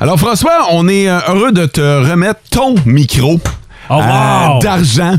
[0.00, 3.40] Alors, François, on est euh, heureux de te remettre ton micro.
[3.90, 4.00] Oh, wow!
[4.02, 5.16] euh, d'argent.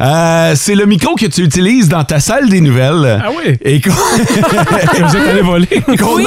[0.00, 3.20] Euh, c'est le micro que tu utilises dans ta salle des nouvelles.
[3.24, 3.56] Ah oui?
[3.62, 3.90] Et qu'on
[5.42, 5.66] voler.
[5.88, 6.20] a, qu'on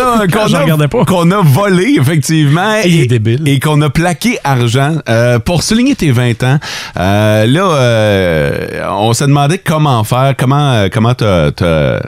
[0.48, 1.06] Je a- regardais pas.
[1.06, 2.76] qu'on a volé, effectivement.
[2.84, 3.48] Il est et, débile.
[3.48, 6.60] et qu'on a plaqué argent euh, pour souligner tes 20 ans.
[6.98, 12.00] Euh, là, on s'est demandé comment faire, comment comment te...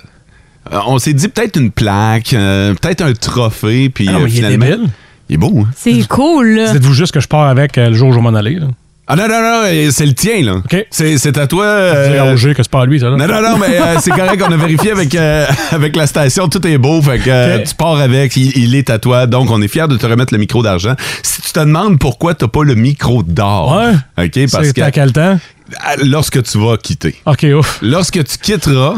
[0.88, 4.66] on s'est dit peut-être une plaque, peut-être un trophée, puis Ah mais il est finalement...
[4.66, 4.90] débile.
[5.30, 5.68] Il est beau, hein?
[5.76, 6.72] C'est cool, là.
[6.74, 8.56] Dites-vous juste que je pars avec euh, le jour où je vais m'en aller.
[8.56, 8.68] Là.
[9.10, 10.56] Ah non, non, non, euh, c'est le tien, là.
[10.56, 10.86] OK.
[10.90, 11.64] C'est c'est à toi.
[11.66, 13.10] C'est euh, Roger que c'est pas à lui, ça.
[13.10, 13.16] Là.
[13.16, 14.44] Non, non, non, mais euh, c'est correct.
[14.46, 16.50] On a vérifié avec, euh, avec la station.
[16.50, 17.02] Tout est beau.
[17.02, 18.36] Fait que euh, tu pars avec.
[18.36, 19.26] Il, il est à toi.
[19.26, 20.94] Donc, on est fiers de te remettre le micro d'argent.
[21.24, 23.78] Si tu te demandes pourquoi t'as pas le micro d'or.
[23.78, 24.26] Ouais.
[24.26, 24.52] OK?
[24.52, 25.40] Parce C'est que à quel temps?
[25.40, 27.16] euh, lorsque tu vas quitter.
[27.26, 27.80] OK, ouf.
[27.82, 28.96] Lorsque tu quitteras,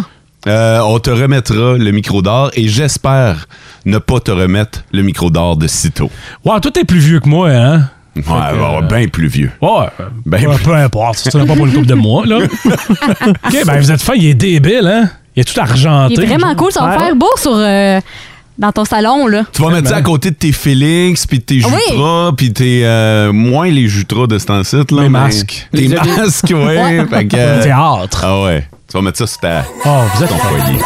[0.48, 3.48] euh, on te remettra le micro d'or et j'espère
[3.86, 6.10] ne pas te remettre le micro d'or de sitôt.
[6.46, 7.90] Wow, toi, t'es plus vieux que moi, hein?
[8.16, 9.52] Ouais, avoir bien plus vieux.
[9.62, 9.88] Ouais,
[10.26, 11.20] Ben, Ouais, peu importe.
[11.20, 12.38] Ce sera pas pour une couple de mois, là.
[12.66, 15.10] OK, ben vous êtes fin, il est débile, hein?
[15.36, 16.16] Il est tout argenté.
[16.18, 16.72] Il est vraiment cool.
[16.72, 17.00] Ça va Ouais.
[17.06, 18.02] faire beau sur, euh,
[18.58, 19.44] dans ton salon, là.
[19.54, 21.72] Tu vas mettre ça à côté de tes Félix, puis de tes Oui.
[21.92, 22.82] Jutras, puis tes...
[22.84, 24.84] euh, moins les Jutras de ce temps-ci, là.
[24.92, 25.68] Les mais- masques.
[25.72, 26.56] Tes Les- masques, ouais.
[26.58, 27.06] Ouais.
[27.10, 28.22] Fait que, euh, Théâtre.
[28.26, 28.68] Ah ouais.
[28.90, 29.64] Tu vas mettre ça sur ta...
[29.86, 30.80] Oh, vous êtes ton foyer.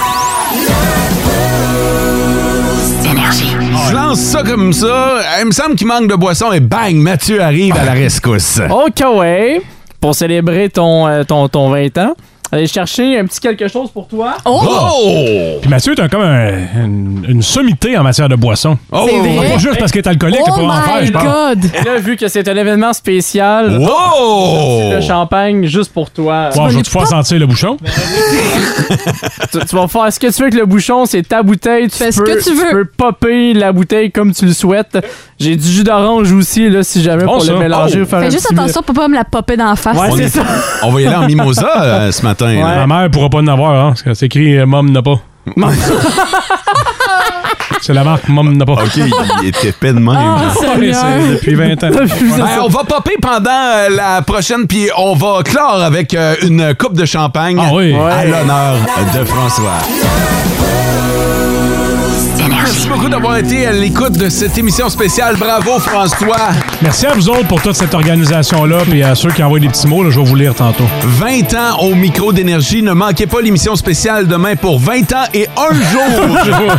[3.90, 5.22] Je lance ça comme ça.
[5.40, 8.60] Il me semble qu'il manque de boisson et bang, Mathieu arrive à la rescousse.
[8.70, 9.62] OK, ouais.
[10.02, 12.14] Pour célébrer ton, euh, ton, ton 20 ans,
[12.54, 14.36] aller chercher un petit quelque chose pour toi.
[14.46, 15.58] Oh!
[15.62, 18.78] Puis Mathieu, t'as comme un- une, une sommité en matière de boisson.
[18.92, 19.08] Oh!
[19.10, 19.50] C'est vrai?
[19.52, 21.72] Pas juste parce qu'il est alcoolique, Oh t'as pas en faire, je pense.
[21.82, 24.92] Et là, vu que c'est un événement spécial, Wow!
[24.94, 26.50] le champagne juste pour toi.
[26.56, 27.78] Bon, je vais te faire sentir le bouchon?
[29.52, 31.90] tu, tu vas faire ce que tu veux avec le bouchon, c'est ta bouteille.
[31.90, 32.72] Tu Fais ce peux, que tu veux.
[32.72, 34.98] peux popper la bouteille comme tu le souhaites.
[35.40, 37.54] J'ai du jus d'orange aussi, là, si jamais, Bon, pour ça.
[37.54, 38.02] le mélanger.
[38.04, 38.06] Oh.
[38.06, 39.98] faire Fais juste attention pour pas me la popper dans la face.
[39.98, 40.44] Ouais, c'est est- ça.
[40.84, 42.43] on va y aller en mimosa euh, ce matin.
[42.46, 45.20] Ma mère pourra pas en avoir, hein, parce que c'est écrit euh, Mom n'a pas.
[47.82, 48.74] c'est la marque Mom n'a pas.
[48.74, 48.96] OK,
[49.42, 50.16] il était épais de même.
[50.18, 50.42] Ah,
[51.32, 51.90] depuis 20 ans.
[52.46, 56.74] Hey, on va popper pendant euh, la prochaine, puis on va clore avec euh, une
[56.76, 57.94] coupe de champagne Ah oui.
[57.94, 58.28] à Ouais.
[58.28, 58.76] l'honneur
[59.14, 59.80] de François.
[62.74, 65.36] Merci beaucoup d'avoir été à l'écoute de cette émission spéciale.
[65.38, 66.50] Bravo, François.
[66.82, 69.86] Merci à vous autres pour toute cette organisation-là, puis à ceux qui envoient des petits
[69.86, 70.86] mots, là, je vais vous lire tantôt.
[71.04, 72.82] 20 ans au micro d'énergie.
[72.82, 76.76] Ne manquez pas l'émission spéciale demain pour 20 ans et un jour.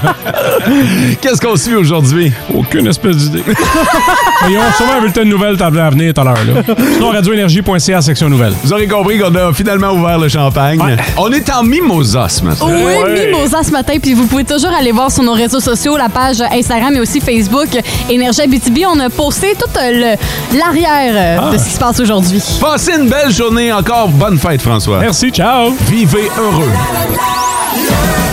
[1.21, 2.33] Qu'est-ce qu'on suit aujourd'hui?
[2.53, 3.45] Aucune espèce d'idée.
[3.47, 3.55] Mais
[4.53, 6.35] ils ont sûrement un bulletin de nouvelles à venir tout à l'heure.
[6.35, 6.75] là.
[6.95, 8.55] Sinon, radioénergie.ca, section nouvelles.
[8.65, 10.81] Vous aurez compris qu'on a finalement ouvert le champagne.
[11.17, 12.67] On est en mimosa ce matin.
[12.69, 13.95] Oui, Mimosa ce matin.
[14.03, 17.21] Puis vous pouvez toujours aller voir sur nos réseaux sociaux, la page Instagram et aussi
[17.21, 17.69] Facebook
[18.09, 18.79] Énergie BTB.
[18.89, 20.17] On a posté tout euh,
[20.57, 21.53] l'arrière euh, Ah.
[21.53, 22.43] de ce qui se passe aujourd'hui.
[22.61, 24.09] Passez une belle journée encore.
[24.09, 24.99] Bonne fête, François.
[24.99, 25.73] Merci, ciao.
[25.89, 28.24] Vivez heureux.